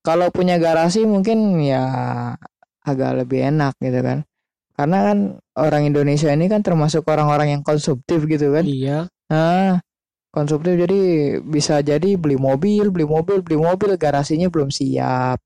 Kalau 0.00 0.30
punya 0.30 0.56
garasi 0.56 1.02
mungkin 1.02 1.58
ya 1.60 1.82
agak 2.86 3.26
lebih 3.26 3.50
enak 3.50 3.74
gitu 3.82 4.00
kan. 4.00 4.22
Karena 4.76 4.98
kan 5.12 5.18
orang 5.58 5.82
Indonesia 5.88 6.30
ini 6.30 6.46
kan 6.46 6.62
termasuk 6.62 7.02
orang-orang 7.10 7.58
yang 7.58 7.62
konsumtif 7.66 8.22
gitu 8.30 8.54
kan. 8.54 8.62
Iya. 8.62 9.10
Nah 9.26 9.82
konsumtif. 10.36 10.76
Jadi 10.76 11.00
bisa 11.40 11.80
jadi 11.80 12.20
beli 12.20 12.36
mobil 12.36 12.92
beli 12.92 13.08
mobil 13.08 13.40
beli 13.40 13.56
mobil 13.56 13.96
garasinya 13.96 14.52
belum 14.52 14.68
siap. 14.68 15.40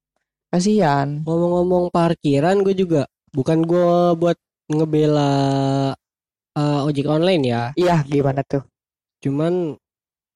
Kasihan. 0.51 1.23
Ngomong-ngomong 1.23 1.95
parkiran 1.95 2.67
gue 2.67 2.75
juga 2.75 3.07
bukan 3.31 3.63
gue 3.63 4.19
buat 4.19 4.35
ngebela 4.67 5.33
eh, 6.59 6.87
ojek 6.91 7.07
online 7.07 7.43
ya. 7.47 7.63
Iya 7.79 8.03
gimana 8.03 8.43
tuh? 8.43 8.67
Cuman 9.23 9.79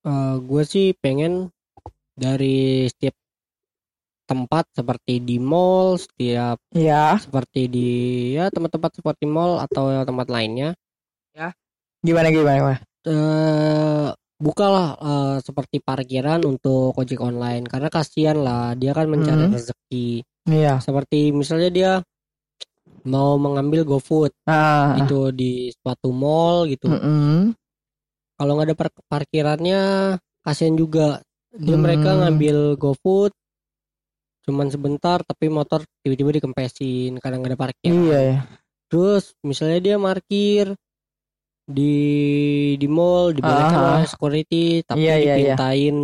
eh, 0.06 0.36
gue 0.38 0.62
sih 0.62 0.94
pengen 1.02 1.50
dari 2.14 2.86
setiap 2.86 3.18
tempat 4.24 4.64
seperti 4.72 5.20
di 5.20 5.36
mall 5.36 6.00
setiap 6.00 6.56
Iya, 6.72 7.20
seperti 7.20 7.68
di 7.68 7.88
ya 8.32 8.48
tempat-tempat 8.48 9.02
seperti 9.02 9.28
mall 9.28 9.60
atau 9.60 9.90
tempat 10.06 10.30
lainnya. 10.30 10.78
Gimana 12.04 12.28
gimana, 12.28 12.56
gimana? 12.60 12.78
eh 13.04 14.08
bukalah 14.36 14.88
eh, 14.98 15.36
seperti 15.40 15.78
parkiran 15.78 16.42
untuk 16.42 16.94
ojek 16.94 17.18
online 17.18 17.64
karena 17.64 17.88
kasihan 17.88 18.38
lah 18.38 18.74
dia 18.74 18.90
kan 18.90 19.06
mencari 19.06 19.46
Mhm. 19.46 19.52
rezeki 19.52 20.08
Iya. 20.44 20.78
seperti 20.78 21.30
misalnya 21.30 21.70
dia 21.70 21.92
mau 23.04 23.36
mengambil 23.36 23.84
GoFood 23.84 24.32
Ah, 24.44 24.96
itu 24.98 25.30
di 25.30 25.70
suatu 25.72 26.08
mall 26.10 26.66
gitu 26.66 26.88
mm-mm. 26.88 27.52
kalau 28.34 28.52
nggak 28.56 28.68
ada 28.68 28.76
par- 28.76 29.04
parkirannya 29.06 29.80
kasihan 30.40 30.74
juga 30.74 31.20
dia 31.54 31.76
mereka 31.78 32.12
Hmm. 32.12 32.18
ngambil 32.26 32.74
GoFood 32.76 33.32
cuman 34.44 34.68
sebentar 34.68 35.24
tapi 35.24 35.48
motor 35.48 35.80
tiba-tiba 36.04 36.36
dikempesin 36.36 37.16
karena 37.16 37.40
nggak 37.40 37.52
ada 37.56 37.60
parkir 37.60 37.92
Iya 37.92 38.18
ya. 38.20 38.38
terus 38.90 39.32
misalnya 39.40 39.80
dia 39.80 39.96
parkir 39.96 40.76
di 41.64 41.96
di 42.76 42.86
mall 42.86 43.32
dibalikan 43.32 43.72
Ah. 43.74 43.88
oleh 43.96 44.06
security 44.06 44.64
tapi 44.82 45.00
Iya, 45.00 45.14
iya, 45.16 45.16
iya. 45.16 45.34
dipintain 45.56 45.96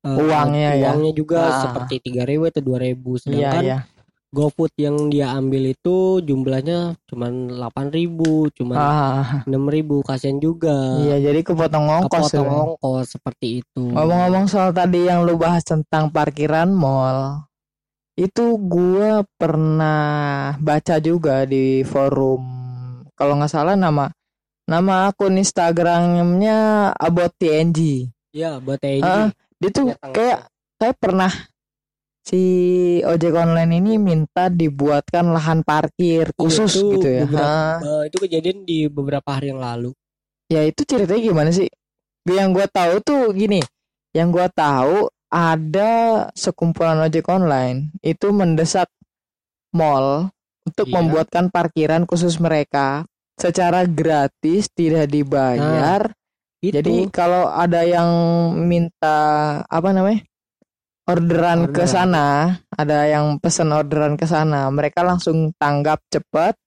eh, 0.00 0.16
Uangnya 0.16 0.70
ya. 0.72 0.82
uangnya 0.88 1.12
juga 1.12 1.40
Ah. 1.46 1.60
seperti 1.62 1.94
tiga 2.00 2.22
ribu 2.22 2.46
atau 2.46 2.60
dua 2.60 2.78
ribu 2.78 3.14
Iya 3.14 3.22
sedangkan 3.22 3.62
iya. 3.62 3.78
GoFood 4.26 4.72
yang 4.76 5.08
dia 5.08 5.32
ambil 5.32 5.70
itu 5.70 5.96
jumlahnya 6.20 6.78
cuman 7.06 7.48
delapan 7.48 7.86
ribu 7.88 8.48
cuman 8.50 8.76
Ah, 8.76 9.26
enam 9.44 9.64
ribu 9.66 10.00
kasihan 10.00 10.36
juga 10.36 10.96
iya 10.98 11.20
jadi 11.20 11.40
kepotong 11.42 11.86
ongkos. 11.86 12.32
kepotong 12.32 12.46
ya. 12.46 12.56
ongkos 12.66 13.06
seperti 13.12 13.46
itu 13.60 13.82
Ngomong-ngomong 13.86 14.44
soal 14.46 14.70
tadi 14.70 15.04
yang 15.04 15.22
lu 15.22 15.36
bahas 15.36 15.62
tentang 15.62 16.08
parkiran 16.08 16.68
mall, 16.68 17.44
itu 18.14 18.56
gua 18.58 19.24
pernah 19.36 20.00
baca 20.56 20.96
juga 20.98 21.44
di 21.44 21.80
forum 21.82 22.40
kalau 23.12 23.36
nggak 23.36 23.48
salah 23.50 23.74
nama 23.74 24.08
nama 24.66 25.08
akun 25.08 25.38
Instagramnya 25.38 26.58
About 26.92 27.32
TNG. 27.36 28.10
ya 28.30 28.58
buat 28.58 28.76
TNG 28.76 29.00
Ah, 29.02 29.30
dia 29.56 29.70
tuh 29.70 29.94
kayak 29.96 30.50
kayak 30.76 30.96
pernah 31.00 31.32
si 32.20 32.42
ojek 33.00 33.32
online 33.32 33.78
ini 33.78 33.96
minta 33.96 34.50
dibuatkan 34.50 35.30
lahan 35.30 35.62
parkir 35.62 36.34
khusus 36.34 36.76
itu 36.76 36.98
gitu 36.98 37.08
ya. 37.08 37.22
beberapa- 37.24 37.78
Eh, 37.80 38.02
itu 38.10 38.16
kejadian 38.18 38.58
di 38.62 38.78
beberapa 38.86 39.28
hari 39.30 39.54
yang 39.54 39.62
lalu 39.62 39.94
ya 40.46 40.62
itu 40.62 40.82
ceritanya 40.82 41.22
gimana 41.24 41.50
sih? 41.50 41.70
Yang 42.22 42.48
gua 42.52 42.66
tahu 42.68 42.94
tuh 43.00 43.22
gini, 43.32 43.62
yang 44.10 44.28
gua 44.28 44.46
tahu 44.46 45.06
ada 45.26 45.92
sekumpulan 46.32 46.98
ojek 47.00 47.26
online 47.26 47.94
itu 48.00 48.30
mendesak 48.30 48.90
mall 49.70 50.30
untuk 50.62 50.86
Iya. 50.86 50.94
membuatkan 50.98 51.48
parkiran 51.48 52.02
khusus 52.04 52.36
mereka 52.36 53.06
secara 53.36 53.84
gratis 53.84 54.68
tidak 54.68 55.06
dibayar. 55.06 56.08
itu 56.58 56.72
Jadi 56.72 57.06
kalau 57.08 57.46
ada 57.46 57.84
yang 57.84 58.08
minta 58.58 59.18
apa 59.62 59.92
namanya? 59.92 60.24
orderan 61.06 61.70
ke 61.70 61.86
Orderan. 61.86 61.86
sana, 61.86 62.26
ada 62.68 63.06
yang 63.06 63.38
pesen 63.38 63.70
orderan 63.70 64.18
ke 64.18 64.26
sana, 64.26 64.66
mereka 64.68 65.06
langsung 65.06 65.54
tanggap 65.54 66.02
cepat 66.10 66.58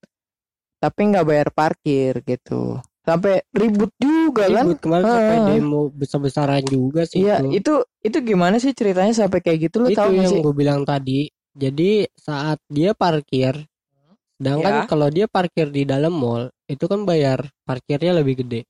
tapi 0.79 1.11
nggak 1.11 1.27
bayar 1.27 1.49
parkir 1.51 2.23
gitu. 2.23 2.79
Sampai 3.03 3.43
ribut 3.51 3.91
juga 3.99 4.47
kan? 4.47 4.63
ribut 4.63 4.79
kemarin 4.79 5.03
sampai 5.03 5.37
demo 5.49 5.81
besar-besaran 5.91 6.61
juga 6.63 7.03
sih 7.03 7.19
Iya, 7.19 7.41
itu 7.41 7.51
itu 7.51 7.73
itu 7.99 8.17
gimana 8.23 8.61
sih 8.61 8.71
ceritanya 8.71 9.11
sampai 9.11 9.41
kayak 9.41 9.59
gitu 9.67 9.83
itu 9.83 9.97
tahu 9.97 10.13
yang 10.13 10.29
sih? 10.29 10.39
gue 10.39 10.53
bilang 10.53 10.85
tadi 10.85 11.27
jadi 11.51 12.05
saat 12.13 12.61
dia 12.69 12.93
parkir 12.93 13.65
Ya. 13.89 14.11
sedangkan 14.37 14.73
kalau 14.85 15.07
dia 15.09 15.25
parkir 15.25 15.67
di 15.67 15.83
dalam 15.83 16.13
mall 16.13 16.47
itu 16.69 16.85
kan 16.85 17.01
bayar 17.09 17.49
parkirnya 17.65 18.13
lebih 18.21 18.45
gede. 18.45 18.61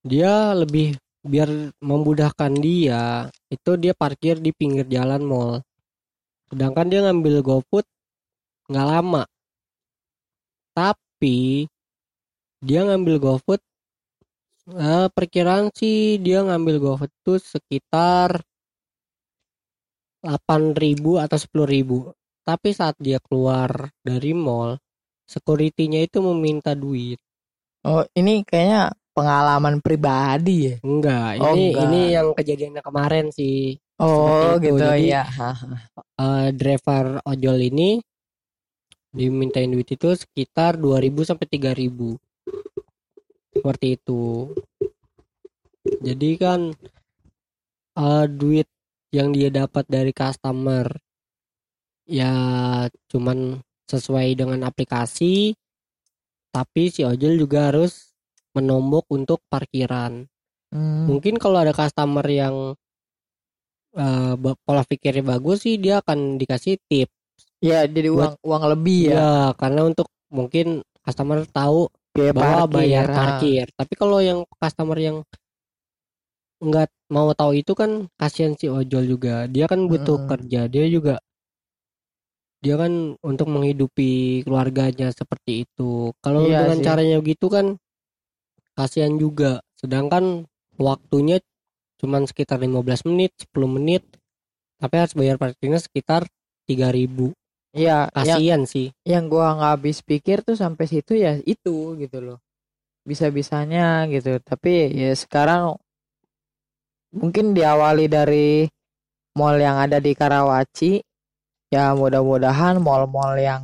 Dia 0.00 0.56
lebih 0.56 0.96
biar 1.20 1.74
memudahkan 1.82 2.52
dia 2.56 3.28
itu 3.52 3.70
dia 3.76 3.92
parkir 3.92 4.40
di 4.40 4.50
pinggir 4.56 4.86
jalan 4.88 5.22
mall. 5.26 5.52
Sedangkan 6.48 6.86
dia 6.88 7.00
ngambil 7.04 7.44
GoFood 7.44 7.86
nggak 8.72 8.86
lama. 8.88 9.22
Tapi 10.72 11.68
dia 12.64 12.80
ngambil 12.88 13.16
GoFood 13.20 13.60
eh, 14.72 15.06
perkiraan 15.12 15.68
sih 15.76 16.16
dia 16.16 16.40
ngambil 16.46 16.76
GoFood 16.80 17.12
itu 17.12 17.32
sekitar 17.42 18.40
8.000 20.24 21.22
atau 21.22 21.38
10.000 21.38 22.10
tapi 22.46 22.68
saat 22.74 22.96
dia 22.98 23.18
keluar 23.22 23.90
dari 24.02 24.32
mall 24.34 24.78
security-nya 25.26 26.06
itu 26.06 26.18
meminta 26.22 26.72
duit 26.72 27.18
Oh, 27.86 28.02
ini 28.18 28.42
kayaknya 28.42 28.90
pengalaman 29.14 29.78
pribadi 29.78 30.74
ya. 30.74 30.76
enggak 30.82 31.38
Oh, 31.38 31.54
ini 31.54 31.62
enggak. 31.70 31.82
ini 31.86 32.00
yang 32.14 32.28
kejadiannya 32.34 32.82
kemarin 32.82 33.26
sih 33.30 33.78
Oh, 33.96 34.60
gitu 34.60 34.76
Jadi, 34.76 35.08
ya. 35.08 35.24
Eh, 36.20 36.48
driver 36.52 37.22
ojol 37.24 37.58
ini 37.64 37.96
dimintain 39.08 39.72
duit 39.72 39.88
itu 39.88 40.12
sekitar 40.12 40.76
2.000 40.76 41.24
sampai 41.24 41.48
3.000 41.48 42.20
seperti 43.56 43.96
itu 43.96 44.52
jadi 46.04 46.30
kan 46.36 46.60
eh, 47.96 48.26
duit 48.28 48.68
yang 49.16 49.32
dia 49.32 49.48
dapat 49.48 49.88
dari 49.88 50.12
customer 50.12 50.92
ya 52.04 52.32
cuman 53.08 53.64
sesuai 53.90 54.34
dengan 54.38 54.60
aplikasi 54.66 55.54
tapi 56.54 56.88
si 56.94 57.04
ojol 57.04 57.36
juga 57.36 57.70
harus 57.72 58.14
menombok 58.56 59.04
untuk 59.12 59.38
parkiran 59.52 60.26
Hmm. 60.72 61.06
mungkin 61.08 61.38
kalau 61.38 61.62
ada 61.62 61.72
customer 61.76 62.24
yang 62.26 62.74
ba- 64.36 64.58
pola 64.64 64.82
pikirnya 64.84 65.24
bagus 65.24 65.64
sih 65.64 65.74
dia 65.80 66.00
akan 66.04 66.36
dikasih 66.40 66.76
tip 66.88 67.08
Ya 67.64 67.88
jadi 67.88 68.08
uang 68.12 68.36
uang 68.44 68.62
lebih 68.76 68.98
ya. 69.10 69.16
ya 69.16 69.52
karena 69.56 69.80
untuk 69.88 70.06
mungkin 70.28 70.84
customer 71.04 71.42
tahu 71.48 71.88
Biaya 72.14 72.32
bahwa 72.36 72.64
bayar 72.68 73.06
ah. 73.08 73.16
parkir 73.16 73.64
tapi 73.78 73.92
kalau 73.96 74.18
yang 74.20 74.44
customer 74.60 74.98
yang 75.00 75.16
nggak 76.56 76.88
mau 77.12 77.28
tahu 77.36 77.52
itu 77.60 77.72
kan 77.76 78.08
kasihan 78.20 78.56
si 78.56 78.66
ojol 78.72 79.04
juga 79.04 79.44
dia 79.44 79.68
kan 79.68 79.80
butuh 79.90 80.16
Mm-mm. 80.16 80.30
kerja 80.30 80.60
dia 80.72 80.84
juga 80.88 81.20
dia 82.66 82.74
kan 82.74 83.14
untuk 83.22 83.46
menghidupi 83.46 84.42
keluarganya 84.42 85.14
seperti 85.14 85.62
itu 85.62 86.10
kalau 86.18 86.42
Iya 86.50 86.66
dengan 86.66 86.78
sih. 86.82 86.86
caranya 86.90 87.16
gitu 87.22 87.46
kan 87.46 87.78
kasihan 88.74 89.14
juga 89.14 89.62
sedangkan 89.78 90.50
waktunya 90.74 91.38
cuman 92.02 92.26
sekitar 92.26 92.58
15 92.58 93.06
menit 93.06 93.30
10 93.38 93.70
menit 93.70 94.02
tapi 94.82 94.94
harus 94.98 95.14
bayar 95.14 95.38
parkirnya 95.38 95.78
sekitar 95.78 96.26
3000 96.66 97.30
Iya, 97.76 98.08
yang 98.08 98.16
kasihan 98.16 98.62
sih 98.66 98.88
yang 99.06 99.30
gua 99.30 99.54
nggak 99.54 99.72
habis 99.78 100.00
pikir 100.02 100.42
tuh 100.42 100.56
sampai 100.58 100.88
situ 100.90 101.12
ya 101.14 101.36
itu 101.44 101.94
gitu 102.00 102.18
loh. 102.24 102.38
Bisa-bisanya 103.06 104.10
gitu. 104.10 104.40
Tapi 104.42 104.90
ya 104.96 105.12
sekarang 105.14 105.76
mungkin 107.14 107.54
diawali 107.54 108.10
dari 108.10 108.66
mall 109.36 109.60
yang 109.60 109.76
ada 109.78 110.00
di 110.02 110.16
Karawaci. 110.16 111.05
Ya 111.76 111.92
mudah-mudahan 111.92 112.80
mall-mall 112.80 113.36
yang 113.36 113.60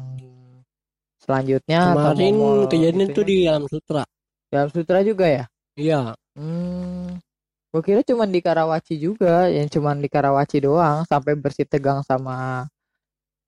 selanjutnya 1.16 1.96
atau 1.96 2.12
kemarin 2.12 2.36
mall-mall 2.36 2.68
kejadian 2.68 3.08
itu 3.08 3.22
di 3.24 3.36
Alam 3.48 3.64
Sutra 3.72 4.04
Dalam 4.52 4.68
Sutra 4.68 5.00
juga 5.00 5.24
ya? 5.32 5.44
iya 5.80 6.12
Hmm. 6.36 7.16
Gua 7.72 7.80
kira 7.80 8.04
cuman 8.04 8.28
di 8.28 8.40
Karawaci 8.44 9.00
juga, 9.00 9.48
yang 9.48 9.68
cuman 9.68 10.00
di 10.00 10.08
Karawaci 10.12 10.60
doang 10.60 11.08
sampai 11.08 11.36
bersih 11.40 11.64
tegang 11.64 12.04
sama 12.04 12.68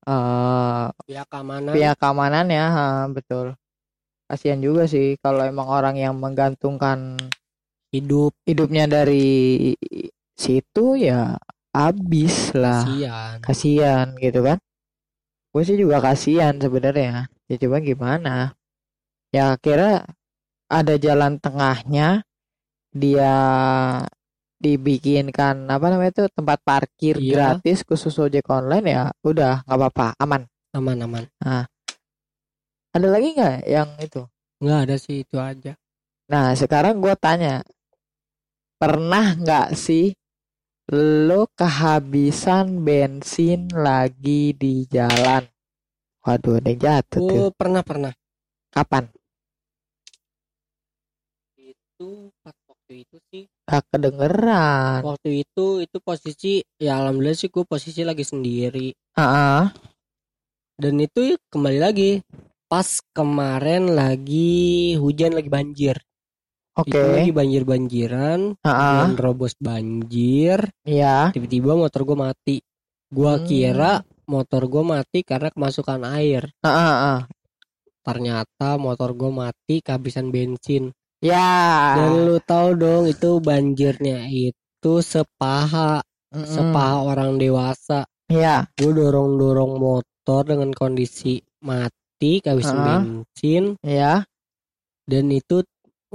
eh 0.05 0.85
pihak 1.09 1.25
keamanan 1.29 1.73
pihak 1.73 1.97
keamanan 1.97 2.45
ya 2.49 2.65
ha, 2.69 2.85
betul 3.09 3.57
kasihan 4.29 4.61
juga 4.61 4.85
sih 4.85 5.17
kalau 5.17 5.45
emang 5.45 5.65
orang 5.65 5.97
yang 5.97 6.13
menggantungkan 6.17 7.17
hidup 7.89 8.33
hidupnya 8.45 8.85
dari 8.85 9.73
situ 10.37 10.97
ya 10.97 11.37
habis 11.75 12.55
lah. 12.55 12.87
Kasihan. 12.87 13.35
Kasihan 13.43 14.07
gitu 14.23 14.39
kan. 14.47 14.57
Gue 15.51 15.63
sih 15.67 15.75
juga 15.75 15.99
kasihan 15.99 16.55
sebenarnya. 16.55 17.27
Ya 17.51 17.55
coba 17.59 17.83
gimana? 17.83 18.55
Ya 19.35 19.51
kira 19.59 20.07
ada 20.71 20.95
jalan 20.95 21.35
tengahnya. 21.43 22.23
Dia 22.95 23.35
dibikinkan 24.55 25.67
apa 25.67 25.85
namanya 25.91 26.15
itu 26.15 26.25
tempat 26.31 26.63
parkir 26.63 27.19
Iya. 27.19 27.59
gratis 27.59 27.83
khusus 27.83 28.15
ojek 28.15 28.47
online 28.47 28.87
ya 28.87 29.03
udah 29.27 29.67
nggak 29.67 29.77
apa-apa 29.77 30.07
aman. 30.15 30.47
Aman 30.71 30.97
aman. 31.03 31.23
Ada 32.95 33.07
lagi 33.11 33.35
nggak 33.35 33.55
yang 33.67 33.89
itu? 33.99 34.23
Nggak 34.63 34.79
ada 34.87 34.95
sih 34.95 35.27
itu 35.27 35.35
aja. 35.35 35.75
Nah, 36.31 36.55
sekarang 36.55 37.03
gue 37.03 37.11
tanya, 37.19 37.61
pernah 38.79 39.35
nggak 39.35 39.75
sih 39.75 40.15
lo 40.93 41.49
kehabisan 41.57 42.85
bensin 42.85 43.73
lagi 43.73 44.53
di 44.53 44.85
jalan? 44.85 45.41
Waduh, 46.21 46.61
ada 46.61 46.69
yang 46.73 46.81
jatuh 46.81 47.19
tuh. 47.25 47.37
oh 47.45 47.49
pernah 47.53 47.81
pernah 47.81 48.13
Kapan? 48.69 49.09
itu 51.55 52.29
pas 52.43 52.53
waktu 52.69 53.07
itu 53.07 53.17
sih 53.31 53.43
Gak 53.65 53.81
kedengeran. 53.89 54.99
waktu 55.01 55.41
itu 55.47 55.81
itu 55.81 55.97
posisi 56.03 56.61
ya 56.77 57.01
alhamdulillah 57.01 57.33
sih 57.39 57.49
gue 57.49 57.63
posisi 57.65 58.03
lagi 58.05 58.21
sendiri 58.21 58.93
Ah, 59.15 59.71
dan 60.75 60.99
itu 60.99 61.39
kembali 61.49 61.79
lagi 61.79 62.21
pas 62.67 62.99
kemarin 63.15 63.89
lagi 63.95 64.93
hujan 64.99 65.33
lagi 65.33 65.47
banjir 65.47 65.95
oke. 66.75 66.87
itu 66.87 66.99
lagi 66.99 67.31
banjir 67.31 67.63
banjiran 67.63 68.39
Ah, 68.61 69.03
dan 69.03 69.15
robos 69.15 69.55
banjir 69.57 70.67
ya. 70.83 71.31
tiba-tiba 71.31 71.73
motor 71.73 72.03
gue 72.03 72.17
mati 72.17 72.55
gua 73.07 73.39
Hmm. 73.39 73.45
kira 73.45 73.93
motor 74.25 74.65
gue 74.65 74.83
mati 74.83 75.19
karena 75.21 75.49
kemasukan 75.49 76.01
air 76.11 76.49
ah. 76.61 77.23
ternyata 78.01 78.77
motor 78.77 79.13
gue 79.13 79.31
mati 79.31 79.79
kehabisan 79.79 80.29
bensin 80.29 80.93
Ya. 81.23 81.95
dan 81.97 82.27
lu 82.27 82.37
tahu 82.39 82.75
dong 82.75 83.03
itu 83.05 83.39
banjirnya 83.39 84.29
itu 84.29 84.93
sepaha 84.99 86.03
Mm-mm. 86.29 86.45
sepaha 86.45 87.01
orang 87.01 87.37
dewasa 87.37 88.05
Ya. 88.25 88.65
gue 88.75 88.91
dorong 88.91 89.37
dorong 89.37 89.77
motor 89.77 90.41
dengan 90.43 90.69
kondisi 90.69 91.37
mati 91.61 92.41
kehabisan 92.41 92.77
Ah. 92.77 92.85
bensin 93.01 93.77
Ya. 93.81 94.25
dan 95.05 95.25
itu 95.29 95.61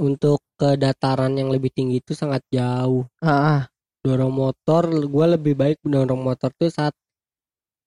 untuk 0.00 0.40
ke 0.56 0.80
dataran 0.80 1.36
yang 1.36 1.52
lebih 1.52 1.68
tinggi 1.68 2.00
itu 2.00 2.16
sangat 2.16 2.40
jauh 2.48 3.04
Ah, 3.20 3.28
ah. 3.30 3.60
dorong 4.00 4.32
motor 4.32 4.88
gue 4.88 5.26
lebih 5.36 5.54
baik 5.54 5.78
dorong 5.84 6.24
motor 6.24 6.48
tuh 6.56 6.72
saat 6.72 6.96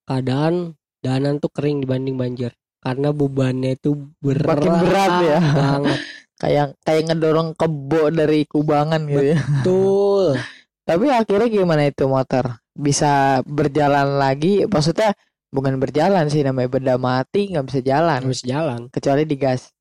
keadaan 0.05 0.77
danan 1.01 1.41
tuh 1.41 1.49
kering 1.51 1.81
dibanding 1.83 2.15
banjir 2.15 2.51
karena 2.83 3.15
bebannya 3.15 3.75
itu 3.75 3.95
berat, 4.19 4.59
Makin 4.59 4.73
berat 4.83 5.13
ya. 5.23 5.39
banget 5.41 5.99
Kayak 6.33 6.75
kayak 6.83 7.03
ngedorong 7.07 7.55
kebo 7.55 8.11
dari 8.11 8.43
kubangan 8.43 9.07
gitu 9.07 9.31
ya. 9.31 9.39
betul 9.39 10.35
Tapi 10.89 11.05
akhirnya 11.07 11.47
gimana 11.47 11.87
itu 11.87 12.03
motor? 12.11 12.59
Bisa 12.75 13.39
berjalan 13.47 14.19
lagi? 14.19 14.67
Maksudnya 14.67 15.15
bukan 15.47 15.79
berjalan 15.79 16.27
sih 16.27 16.43
namanya 16.43 16.67
benda 16.67 16.95
mati 16.99 17.47
nggak 17.47 17.65
bisa 17.71 17.79
jalan 17.79 18.19
harus 18.19 18.43
jalan 18.43 18.91
kecuali 18.91 19.23
digas. 19.23 19.71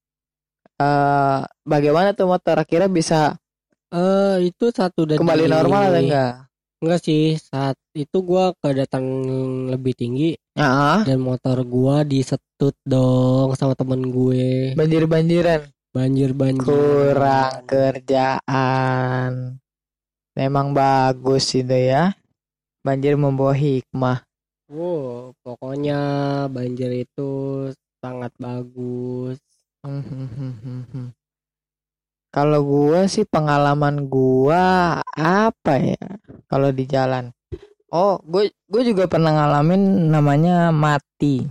Eh 0.81 1.41
bagaimana 1.65 2.17
tuh 2.17 2.27
motor 2.27 2.57
akhirnya 2.57 2.89
bisa 2.89 3.37
eh 3.93 4.37
itu 4.49 4.73
satu 4.73 5.05
dan 5.05 5.21
kembali 5.21 5.45
normal 5.47 5.93
atau 5.93 6.01
enggak? 6.01 6.33
enggak 6.83 7.01
sih 7.05 7.37
saat 7.37 7.77
itu 7.93 8.17
gua 8.25 8.57
ke 8.57 8.73
dataran 8.73 9.07
lebih 9.69 9.93
tinggi 9.93 10.35
Ah, 10.57 11.05
dan 11.05 11.21
motor 11.21 11.61
gua 11.65 12.03
disetut 12.03 12.73
dong 12.85 13.53
sama 13.57 13.73
temen 13.73 14.13
gue 14.13 14.73
banjir-banjiran. 14.77 15.65
banjir 15.93 16.33
banjir 16.33 16.65
Kurang 16.65 17.69
kerjaan. 17.69 19.61
Memang 20.33 20.73
bagus 20.73 21.53
itu 21.53 21.69
ya. 21.73 22.17
Banjir 22.81 23.21
membawa 23.21 23.53
hikmah. 23.53 24.25
wow 24.73 25.37
pokoknya 25.45 26.01
banjir 26.49 27.05
itu 27.05 27.31
sangat 28.01 28.33
bagus 28.41 29.37
Kalau 32.33 32.61
gua 32.63 33.11
sih 33.11 33.27
pengalaman 33.27 34.07
gua 34.07 35.03
apa 35.19 35.75
ya? 35.83 35.99
Kalau 36.47 36.71
di 36.71 36.87
jalan. 36.87 37.35
Oh, 37.93 38.23
gue 38.25 38.55
gue 38.71 38.83
juga 38.89 39.05
pernah 39.11 39.35
ngalamin 39.37 40.09
namanya 40.09 40.71
mati. 40.73 41.45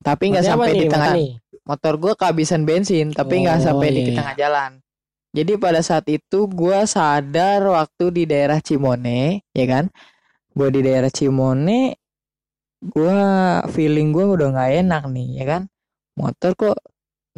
Tapi 0.00 0.32
nggak 0.32 0.46
sampai 0.46 0.70
nih, 0.70 0.80
di 0.80 0.86
tengah. 0.86 1.12
Mati? 1.12 1.26
Motor 1.66 1.94
gua 2.00 2.12
kehabisan 2.14 2.62
bensin, 2.64 3.10
tapi 3.12 3.42
nggak 3.44 3.58
Oh, 3.60 3.64
sampai 3.74 3.88
di 3.92 4.00
iya, 4.00 4.06
iya. 4.06 4.16
tengah 4.22 4.34
jalan. 4.38 4.70
Jadi 5.34 5.52
pada 5.60 5.82
saat 5.84 6.06
itu 6.08 6.48
gua 6.48 6.86
sadar 6.88 7.60
waktu 7.66 8.04
di 8.14 8.22
daerah 8.24 8.62
Cimone, 8.62 9.44
ya 9.52 9.66
kan? 9.68 9.90
Gua 10.56 10.72
di 10.72 10.80
daerah 10.80 11.10
Cimone, 11.12 11.98
gua 12.80 13.60
feeling 13.68 14.14
gua 14.14 14.30
udah 14.40 14.48
nggak 14.56 14.72
enak 14.86 15.02
nih, 15.12 15.28
ya 15.42 15.44
kan? 15.44 15.62
Motor 16.16 16.54
kok 16.56 16.78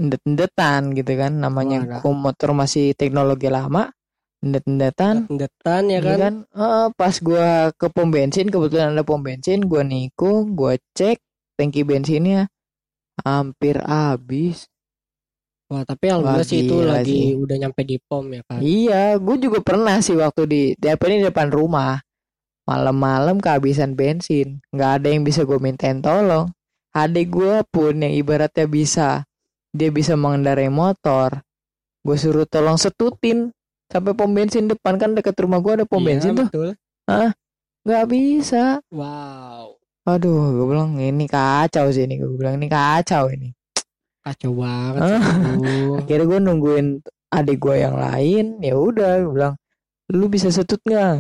ndet-ndetan 0.01 0.97
gitu 0.97 1.13
kan 1.21 1.33
namanya 1.37 2.01
gua 2.01 2.13
motor 2.17 2.57
masih 2.57 2.97
teknologi 2.97 3.53
lama 3.53 3.93
ndet-ndetan. 4.41 5.29
Detan 5.29 5.93
ya 5.93 6.01
Iya 6.01 6.17
kan? 6.17 6.19
kan? 6.19 6.35
Eh, 6.57 6.87
pas 6.97 7.15
gua 7.21 7.69
ke 7.77 7.87
pom 7.93 8.09
bensin 8.09 8.49
kebetulan 8.49 8.97
ada 8.97 9.05
pom 9.05 9.21
bensin 9.21 9.69
gua 9.69 9.85
nikung 9.85 10.57
gua 10.57 10.81
cek 10.97 11.21
tangki 11.61 11.85
bensinnya 11.85 12.49
hampir 13.21 13.77
habis. 13.85 14.65
Wah 15.71 15.87
tapi 15.87 16.11
alhamdulillah 16.11 16.43
sih 16.49 16.67
itu 16.67 16.77
lagi 16.83 17.15
sih. 17.15 17.39
udah 17.39 17.57
nyampe 17.61 17.87
di 17.87 17.97
pom 18.03 18.27
ya 18.35 18.43
kan 18.43 18.59
iya 18.59 19.15
gue 19.23 19.37
juga 19.39 19.63
pernah 19.63 20.03
sih 20.03 20.19
waktu 20.19 20.43
di 20.51 20.63
DP 20.75 21.01
ini 21.07 21.29
depan 21.31 21.47
rumah. 21.53 22.03
Malam-malam 22.67 23.39
kehabisan 23.39 23.95
bensin 23.95 24.59
nggak 24.75 24.91
ada 25.03 25.09
yang 25.15 25.23
bisa 25.23 25.47
gue 25.47 25.59
mintain 25.63 26.03
tolong. 26.03 26.51
Adik 26.91 27.31
gue 27.31 27.63
pun 27.71 27.95
yang 28.03 28.11
ibaratnya 28.11 28.67
bisa 28.67 29.23
dia 29.71 29.91
bisa 29.91 30.15
mengendarai 30.15 30.69
motor. 30.69 31.43
Gue 32.01 32.17
suruh 32.17 32.49
tolong 32.49 32.77
setutin 32.77 33.53
sampai 33.87 34.17
pom 34.17 34.31
bensin 34.31 34.67
depan. 34.67 34.97
Kan 34.97 35.15
dekat 35.15 35.37
rumah 35.39 35.61
gue 35.61 35.83
ada 35.83 35.87
pom 35.87 36.01
Iya, 36.01 36.07
bensin 36.09 36.33
tuh. 36.35 36.49
betul. 36.49 36.71
Nggak 37.81 38.05
bisa. 38.09 38.65
Wow. 38.93 39.77
Aduh, 40.09 40.57
gue 40.57 40.67
bilang 40.67 40.97
ini 40.97 41.25
kacau 41.25 41.93
sih 41.93 42.05
ini. 42.05 42.17
Gue 42.19 42.35
bilang 42.35 42.57
ini 42.57 42.67
kacau 42.67 43.29
ini. 43.29 43.53
kacau 44.21 44.53
banget 44.53 45.01
Ah. 45.01 45.17
Akhirnya 46.05 46.29
gue 46.29 46.39
nungguin 46.45 46.87
adik 47.33 47.57
gue 47.57 47.77
yang 47.81 47.97
lain. 47.97 48.61
Ya 48.61 48.77
udah, 48.77 49.17
gue 49.25 49.33
bilang 49.33 49.55
lu 50.11 50.27
bisa 50.27 50.51
setut 50.53 50.77
nggak? 50.85 51.13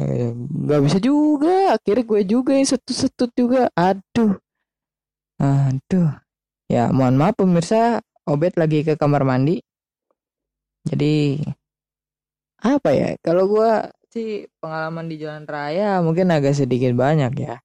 Nggak 0.69 0.81
bisa 0.85 0.99
juga. 1.01 1.81
Akhirnya 1.81 2.05
gue 2.05 2.21
juga 2.29 2.53
yang 2.53 2.69
setut 2.69 2.93
setut 2.93 3.31
juga. 3.33 3.73
Aduh. 3.73 4.37
Aduh. 5.41 6.13
Ya 6.69 6.93
mohon 6.93 7.17
maaf 7.17 7.35
pemirsa 7.35 7.99
obet 8.31 8.55
lagi 8.55 8.87
ke 8.87 8.95
kamar 8.95 9.27
mandi. 9.27 9.59
Jadi 10.87 11.43
apa 12.61 12.93
ya 12.93 13.17
kalau 13.25 13.49
gue 13.49 13.73
sih 14.13 14.45
pengalaman 14.61 15.09
di 15.09 15.17
jalan 15.17 15.49
raya 15.49 16.03
mungkin 16.05 16.29
agak 16.35 16.55
sedikit 16.57 16.93
banyak 16.95 17.33
ya. 17.37 17.57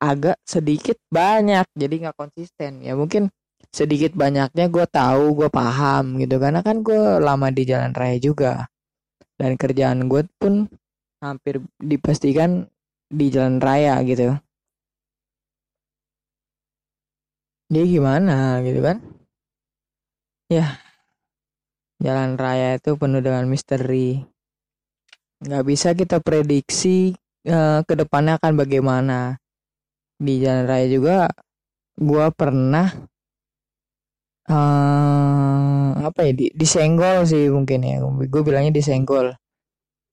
Agak 0.00 0.40
sedikit 0.48 0.96
banyak 1.12 1.66
jadi 1.76 1.94
nggak 2.08 2.18
konsisten. 2.18 2.80
Ya 2.80 2.96
mungkin 2.96 3.28
sedikit 3.70 4.16
banyaknya 4.16 4.66
gue 4.72 4.86
tahu 4.88 5.36
gue 5.36 5.48
paham 5.52 6.16
gitu. 6.18 6.40
Karena 6.40 6.64
kan 6.64 6.80
gue 6.80 7.20
lama 7.20 7.48
di 7.52 7.62
jalan 7.68 7.92
raya 7.92 8.16
juga. 8.16 8.64
Dan 9.36 9.56
kerjaan 9.60 10.08
gue 10.08 10.24
pun 10.40 10.68
hampir 11.20 11.60
dipastikan 11.76 12.64
di 13.12 13.26
jalan 13.28 13.60
raya 13.60 14.00
gitu. 14.08 14.40
Dia 17.70 17.84
gimana 17.86 18.58
gitu 18.66 18.82
kan 18.82 19.19
ya. 20.50 20.66
Jalan 22.02 22.34
raya 22.34 22.76
itu 22.76 22.98
penuh 22.98 23.22
dengan 23.22 23.46
misteri. 23.46 24.18
Nggak 25.40 25.64
bisa 25.64 25.88
kita 25.94 26.18
prediksi 26.20 27.14
eh, 27.46 27.80
ke 27.86 27.94
depannya 27.94 28.36
akan 28.42 28.52
bagaimana. 28.58 29.38
Di 30.20 30.42
jalan 30.42 30.64
raya 30.68 30.86
juga 30.90 31.16
gue 31.96 32.26
pernah 32.34 32.88
eh 34.50 35.90
apa 36.00 36.20
ya 36.26 36.32
di, 36.34 36.46
disenggol 36.52 37.24
sih 37.28 37.46
mungkin 37.48 37.80
ya. 37.86 38.02
Gue 38.26 38.42
bilangnya 38.42 38.74
disenggol. 38.74 39.36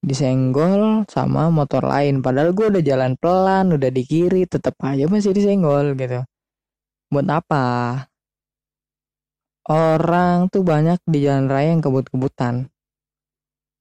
Disenggol 0.04 1.08
sama 1.10 1.50
motor 1.50 1.82
lain. 1.82 2.22
Padahal 2.22 2.54
gue 2.54 2.68
udah 2.78 2.84
jalan 2.86 3.18
pelan 3.18 3.74
udah 3.74 3.90
di 3.90 4.04
kiri 4.06 4.46
tetap 4.46 4.78
aja 4.86 5.10
masih 5.10 5.34
disenggol 5.34 5.98
gitu. 5.98 6.22
Buat 7.10 7.28
apa 7.32 7.66
orang 9.68 10.48
tuh 10.48 10.64
banyak 10.64 11.00
di 11.08 11.28
jalan 11.28 11.52
raya 11.52 11.76
yang 11.76 11.84
kebut-kebutan. 11.84 12.72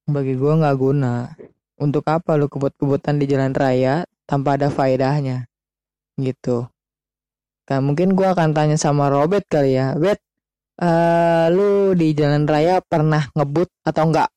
Bagi 0.06 0.34
gue 0.34 0.52
nggak 0.52 0.76
guna. 0.78 1.30
Untuk 1.78 2.06
apa 2.06 2.38
lu 2.38 2.50
kebut-kebutan 2.50 3.18
di 3.18 3.26
jalan 3.30 3.54
raya 3.54 4.06
tanpa 4.26 4.58
ada 4.58 4.70
faedahnya? 4.70 5.46
Gitu. 6.18 6.66
Kan 7.66 7.82
mungkin 7.82 8.14
gue 8.14 8.26
akan 8.26 8.54
tanya 8.54 8.78
sama 8.78 9.10
Robert 9.10 9.46
kali 9.46 9.78
ya. 9.78 9.94
Bet 9.98 10.22
eh 10.76 11.46
lu 11.50 11.96
di 11.96 12.12
jalan 12.12 12.44
raya 12.44 12.84
pernah 12.84 13.24
ngebut 13.32 13.72
atau 13.80 14.04
enggak 14.12 14.28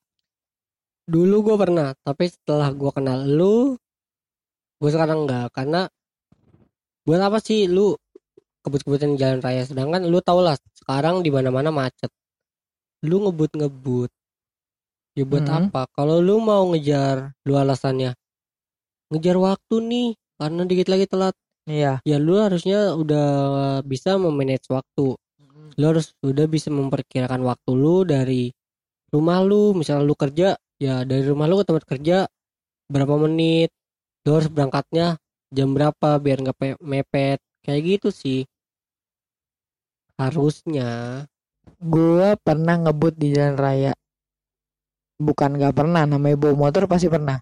Dulu 1.10 1.36
gue 1.42 1.56
pernah, 1.58 1.90
tapi 2.06 2.30
setelah 2.30 2.70
gue 2.70 2.90
kenal 2.94 3.26
lu, 3.26 3.74
gue 4.78 4.90
sekarang 4.94 5.26
enggak 5.26 5.50
karena 5.50 5.90
buat 7.02 7.18
apa 7.18 7.42
sih 7.42 7.66
lu 7.66 7.98
kebut-kebutan 8.60 9.16
jalan 9.16 9.40
raya 9.40 9.64
sedangkan 9.64 10.04
lu 10.08 10.20
tau 10.20 10.40
lah 10.44 10.56
sekarang 10.76 11.24
di 11.24 11.30
mana-mana 11.32 11.72
macet. 11.72 12.12
Lu 13.04 13.24
ngebut-ngebut. 13.24 14.12
Ya 15.18 15.24
buat 15.26 15.44
Mhm. 15.44 15.72
apa? 15.72 15.90
Kalau 15.96 16.22
lu 16.22 16.38
mau 16.38 16.62
ngejar, 16.70 17.34
lu 17.48 17.58
alasannya 17.58 18.14
ngejar 19.10 19.36
waktu 19.42 19.74
nih 19.82 20.08
karena 20.38 20.62
dikit 20.64 20.88
lagi 20.88 21.06
telat. 21.10 21.34
iya 21.68 22.00
Ya 22.08 22.16
lu 22.16 22.40
harusnya 22.40 22.96
udah 22.96 23.28
bisa 23.84 24.16
memanage 24.16 24.66
waktu. 24.70 25.18
Lu 25.78 25.84
harus 25.86 26.14
udah 26.24 26.46
bisa 26.50 26.68
memperkirakan 26.72 27.42
waktu 27.46 27.70
lu 27.74 28.02
dari 28.04 28.50
rumah 29.10 29.42
lu, 29.42 29.74
misalnya 29.74 30.06
lu 30.06 30.14
kerja, 30.14 30.54
ya 30.78 31.02
dari 31.02 31.26
rumah 31.26 31.46
lu 31.50 31.58
ke 31.60 31.64
tempat 31.66 31.84
kerja 31.86 32.18
berapa 32.90 33.14
menit, 33.18 33.70
lu 34.26 34.30
harus 34.38 34.50
berangkatnya 34.50 35.18
jam 35.50 35.74
berapa 35.74 36.18
biar 36.22 36.38
nggak 36.46 36.56
pe- 36.58 36.80
mepet, 36.82 37.38
kayak 37.64 37.82
gitu 37.98 38.08
sih. 38.14 38.40
Harusnya. 40.20 41.24
Gua 41.80 42.36
pernah 42.36 42.76
ngebut 42.76 43.16
di 43.16 43.32
jalan 43.32 43.56
raya. 43.56 43.92
Bukan 45.20 45.56
nggak 45.60 45.76
pernah, 45.76 46.04
namanya 46.08 46.36
bawa 46.36 46.68
motor 46.68 46.88
pasti 46.88 47.08
pernah. 47.08 47.40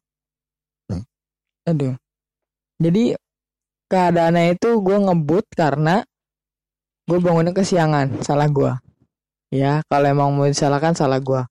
Aduh. 1.69 1.95
Jadi 2.79 3.13
keadaannya 3.93 4.55
itu 4.57 4.79
gue 4.81 4.97
ngebut 5.05 5.45
karena 5.53 6.01
gue 7.05 7.19
bangunnya 7.19 7.53
kesiangan, 7.53 8.23
salah 8.25 8.49
gua. 8.49 8.73
Ya, 9.49 9.81
kalau 9.89 10.07
emang 10.09 10.31
mau 10.37 10.49
disalahkan 10.49 10.93
salah 10.97 11.21
gua. 11.21 11.45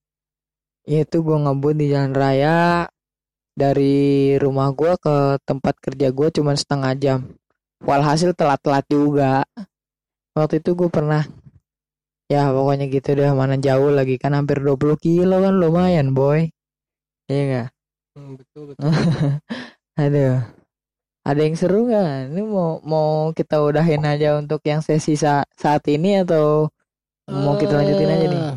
Itu 0.87 1.21
gue 1.21 1.37
ngebut 1.37 1.75
di 1.77 1.91
jalan 1.91 2.13
raya 2.15 2.87
dari 3.57 4.37
rumah 4.37 4.69
gua 4.71 4.95
ke 4.97 5.41
tempat 5.43 5.75
kerja 5.81 6.13
gue 6.13 6.27
cuma 6.33 6.53
setengah 6.57 6.93
jam. 6.97 7.19
Walhasil 7.83 8.33
telat-telat 8.37 8.85
juga. 8.89 9.45
Waktu 10.37 10.61
itu 10.63 10.71
gue 10.77 10.89
pernah 10.89 11.23
Ya 12.33 12.43
pokoknya 12.55 12.85
gitu 12.95 13.09
deh 13.19 13.31
mana 13.41 13.55
jauh 13.65 13.87
lagi 13.97 14.15
kan 14.23 14.31
hampir 14.37 14.57
20 14.65 14.95
kilo 15.05 15.35
kan 15.45 15.53
lumayan 15.61 16.07
boy 16.17 16.39
Iya 17.31 17.41
nggak? 17.49 17.67
Hmm, 18.15 18.31
betul 18.39 18.63
betul. 18.75 18.91
Aduh 20.03 20.37
Ada 21.27 21.41
yang 21.45 21.55
seru 21.59 21.79
nggak? 21.89 22.33
Ini 22.33 22.41
mau 22.47 22.79
mau 22.83 23.09
kita 23.37 23.55
udahin 23.61 24.03
aja 24.07 24.39
untuk 24.41 24.61
yang 24.65 24.81
sesi 24.81 25.13
sa- 25.19 25.45
saat 25.55 25.83
ini 25.91 26.23
atau 26.23 26.71
mau 27.29 27.55
kita 27.59 27.73
lanjutin 27.79 28.09
aja 28.15 28.25
nih? 28.31 28.43
Eh, 28.43 28.53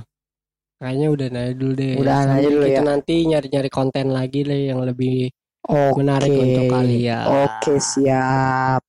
Kayaknya 0.81 1.07
udah 1.15 1.27
aja 1.31 1.53
dulu 1.61 1.73
deh. 1.77 1.93
Udahan 2.01 2.27
Sambil 2.27 2.41
aja 2.41 2.49
dulu 2.55 2.67
kita 2.67 2.81
ya. 2.81 2.83
nanti 2.91 3.15
nyari-nyari 3.31 3.71
konten 3.79 4.07
lagi 4.17 4.41
deh 4.49 4.61
yang 4.71 4.81
lebih 4.89 5.31
Oke 5.69 5.99
menarik 5.99 6.33
untuk 6.41 6.67
kalian. 6.71 7.27
Oke 7.27 7.75
siap 7.83 8.83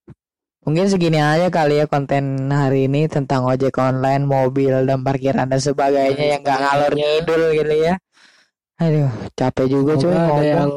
Mungkin 0.61 0.85
segini 0.87 1.17
aja 1.17 1.49
kali 1.49 1.77
ya 1.77 1.85
konten 1.85 2.23
hari 2.47 2.85
ini 2.85 3.09
tentang 3.09 3.43
ojek 3.43 3.73
online, 3.75 4.23
mobil, 4.23 4.85
dan 4.85 5.01
parkiran 5.01 5.49
dan 5.49 5.57
sebagainya 5.57 6.37
yang 6.37 6.41
gak 6.41 6.53
ngalor 6.55 6.91
sebagainya. 6.91 7.07
ngidul 7.17 7.41
gitu 7.51 7.75
ya. 7.81 7.93
Aduh, 8.77 9.09
capek 9.33 9.65
juga 9.67 9.91
cuy 9.93 10.09
Semoga 10.09 10.17
ada 10.17 10.27
ngomong. 10.27 10.45
yang 10.45 10.71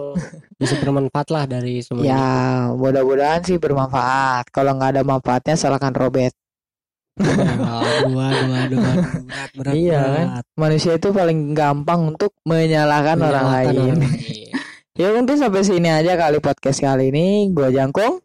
bisa 0.55 0.75
bermanfaat 0.77 1.29
lah 1.29 1.45
dari 1.45 1.81
semua 1.81 2.01
Ya, 2.01 2.25
mudah-mudahan 2.71 3.41
sih 3.41 3.57
bermanfaat. 3.57 4.49
Kalau 4.49 4.73
nggak 4.75 4.91
ada 4.93 5.03
manfaatnya, 5.03 5.55
salahkan 5.55 5.93
Robert. 5.93 6.33
Aduh, 7.15 8.19
aduh, 8.19 8.19
aduh, 8.19 8.81
aduh, 8.81 8.81
berat, 9.23 9.51
berat, 9.55 9.73
Iya 9.73 10.01
kan? 10.03 10.27
Manusia 10.55 10.93
itu 10.95 11.09
paling 11.11 11.53
gampang 11.53 12.11
untuk 12.11 12.33
menyalahkan 12.43 13.17
orang 13.17 13.47
lain. 13.47 13.69
orang 13.71 14.01
lain. 14.05 14.53
Ya 14.95 15.09
mungkin 15.11 15.37
sampai 15.37 15.61
sini 15.61 15.89
aja 15.89 16.13
kali 16.15 16.39
podcast 16.39 16.79
kali 16.79 17.09
ini. 17.09 17.51
Gua 17.51 17.69
Jangkung. 17.69 18.21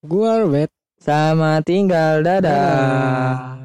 Gua 0.00 0.40
Robert. 0.40 0.70
Sama 1.02 1.58
tinggal. 1.66 2.22
Dadah. 2.22 2.46
Dadah. 2.46 3.61